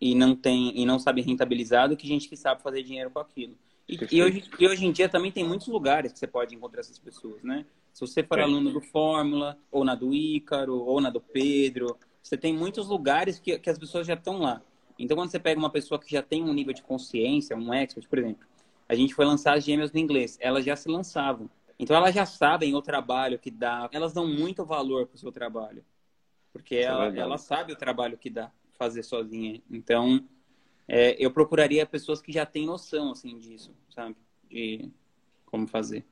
e 0.01 0.15
não 0.15 0.35
tem 0.35 0.73
e 0.77 0.85
não 0.85 0.99
sabe 0.99 1.23
rentabilizar 1.23 1.89
do 1.89 1.97
que 1.97 2.07
gente 2.07 2.29
que 2.29 2.37
sabe 2.37 2.63
fazer 2.63 2.83
dinheiro 2.83 3.11
com 3.11 3.21
aquilo. 3.21 3.57
E, 3.89 3.99
e, 4.11 4.23
hoje, 4.23 4.45
e 4.59 4.67
hoje 4.67 4.87
em 4.87 4.93
dia 4.93 5.09
também 5.09 5.31
tem 5.33 5.45
muitos 5.45 5.69
lugares 5.69 6.13
que 6.13 6.19
você 6.19 6.27
pode 6.27 6.55
encontrar 6.55 6.81
essas 6.81 6.99
pessoas, 6.99 7.43
né? 7.43 7.67
Se 7.93 8.01
você 8.01 8.23
for 8.23 8.39
é. 8.39 8.43
aluno 8.43 8.73
do 8.73 8.81
Fórmula, 8.81 9.59
ou 9.71 9.85
na 9.85 9.95
do 9.95 10.15
Ícaro, 10.15 10.77
ou 10.77 11.01
na 11.01 11.11
do 11.11 11.21
Pedro, 11.21 11.97
você 12.23 12.37
tem 12.37 12.55
muitos 12.55 12.89
lugares 12.89 13.39
que, 13.39 13.59
que 13.59 13.69
as 13.69 13.79
pessoas 13.79 14.07
já 14.07 14.15
estão 14.15 14.39
lá. 14.39 14.63
Então, 14.99 15.17
quando 15.17 15.31
você 15.31 15.39
pega 15.39 15.59
uma 15.59 15.71
pessoa 15.71 15.99
que 15.99 16.11
já 16.11 16.23
tem 16.23 16.43
um 16.43 16.53
nível 16.53 16.73
de 16.73 16.83
consciência, 16.83 17.57
um 17.57 17.73
expert, 17.73 18.09
por 18.09 18.19
exemplo, 18.19 18.47
a 18.89 18.95
gente 18.95 19.15
foi 19.15 19.25
lançar 19.25 19.57
as 19.57 19.65
gêmeas 19.65 19.91
no 19.93 19.99
inglês, 19.99 20.37
elas 20.41 20.65
já 20.65 20.77
se 20.77 20.89
lançavam. 20.89 21.49
Então, 21.83 21.97
elas 21.97 22.15
já 22.15 22.27
sabem 22.27 22.75
o 22.75 22.83
trabalho 22.83 23.39
que 23.39 23.51
dá, 23.51 23.89
elas 23.93 24.13
dão 24.13 24.27
muito 24.27 24.65
valor 24.65 25.07
para 25.07 25.15
o 25.15 25.19
seu 25.19 25.33
trabalho, 25.33 25.85
porque 26.53 26.77
é 26.77 26.83
ela, 26.83 27.07
ela 27.17 27.39
sabe 27.39 27.73
o 27.73 27.77
trabalho 27.77 28.19
que 28.19 28.29
dá 28.29 28.51
fazer 28.73 29.03
sozinha. 29.03 29.63
Então, 29.71 30.23
é, 30.87 31.17
eu 31.19 31.31
procuraria 31.31 31.87
pessoas 31.87 32.21
que 32.21 32.33
já 32.33 32.45
têm 32.45 32.67
noção, 32.67 33.13
assim, 33.13 33.39
disso, 33.39 33.75
sabe? 33.89 34.17
De 34.49 34.91
como 35.47 35.67
fazer 35.67 36.05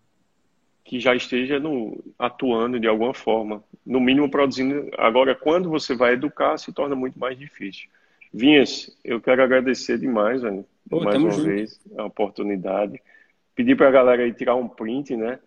que 0.88 0.98
já 0.98 1.14
esteja 1.14 1.60
no, 1.60 2.02
atuando 2.18 2.80
de 2.80 2.88
alguma 2.88 3.12
forma, 3.12 3.62
no 3.84 4.00
mínimo 4.00 4.30
produzindo. 4.30 4.90
Agora, 4.96 5.34
quando 5.34 5.68
você 5.68 5.94
vai 5.94 6.14
educar, 6.14 6.56
se 6.56 6.72
torna 6.72 6.96
muito 6.96 7.18
mais 7.18 7.38
difícil. 7.38 7.90
Vinhas, 8.32 8.90
eu 9.04 9.20
quero 9.20 9.42
agradecer 9.42 9.98
demais, 9.98 10.40
velho, 10.40 10.64
Pô, 10.88 11.02
mais 11.02 11.22
uma 11.22 11.30
junto. 11.30 11.46
vez 11.46 11.78
a 11.94 12.04
oportunidade. 12.06 13.02
Pedir 13.54 13.76
para 13.76 13.88
a 13.88 13.90
galera 13.90 14.22
aí 14.22 14.32
tirar 14.32 14.54
um 14.54 14.66
print, 14.66 15.14
né? 15.14 15.38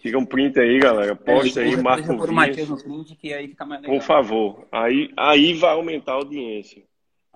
Tira 0.00 0.18
um 0.18 0.24
print 0.24 0.58
aí, 0.58 0.78
galera. 0.78 1.14
Posta 1.14 1.60
aí, 1.60 1.76
marca 1.80 2.12
o 2.12 2.26
Vinhas. 2.26 2.82
Print, 2.82 3.16
que 3.16 3.32
aí 3.32 3.48
fica 3.48 3.64
mais 3.64 3.82
legal. 3.82 3.98
Por 3.98 4.04
favor. 4.04 4.66
Aí, 4.72 5.12
aí 5.16 5.54
vai 5.54 5.72
aumentar 5.72 6.12
a 6.12 6.16
audiência. 6.16 6.82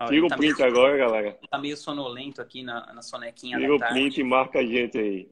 Tira 0.07 0.25
o 0.25 0.27
tá 0.27 0.37
print 0.37 0.57
meio, 0.57 0.69
agora, 0.69 0.97
galera. 0.97 1.39
Tá 1.49 1.57
meio 1.57 1.77
sonolento 1.77 2.41
aqui 2.41 2.63
na, 2.63 2.93
na 2.93 3.01
sonequinha 3.01 3.57
Tira 3.57 3.75
o 3.75 3.79
print 3.79 4.19
e 4.19 4.23
marca 4.23 4.59
a 4.59 4.65
gente 4.65 4.97
aí. 4.97 5.29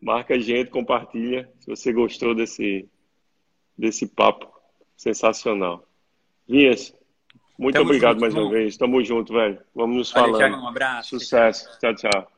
Marca 0.00 0.34
a 0.34 0.38
gente, 0.38 0.70
compartilha 0.70 1.50
se 1.60 1.66
você 1.66 1.92
gostou 1.92 2.34
desse, 2.34 2.88
desse 3.76 4.06
papo 4.06 4.52
sensacional. 4.96 5.84
Vinhas, 6.48 6.94
muito 7.58 7.74
Tamo 7.74 7.86
obrigado 7.86 8.14
junto, 8.14 8.20
mais 8.20 8.34
uma 8.34 8.50
vez. 8.50 8.76
Tamo 8.76 9.04
junto, 9.04 9.32
velho. 9.32 9.60
Vamos 9.74 9.96
nos 9.96 10.10
falando. 10.10 10.56
Um 10.56 10.68
abraço. 10.68 11.18
Sucesso. 11.18 11.68
tchau. 11.80 11.94
tchau. 11.94 12.37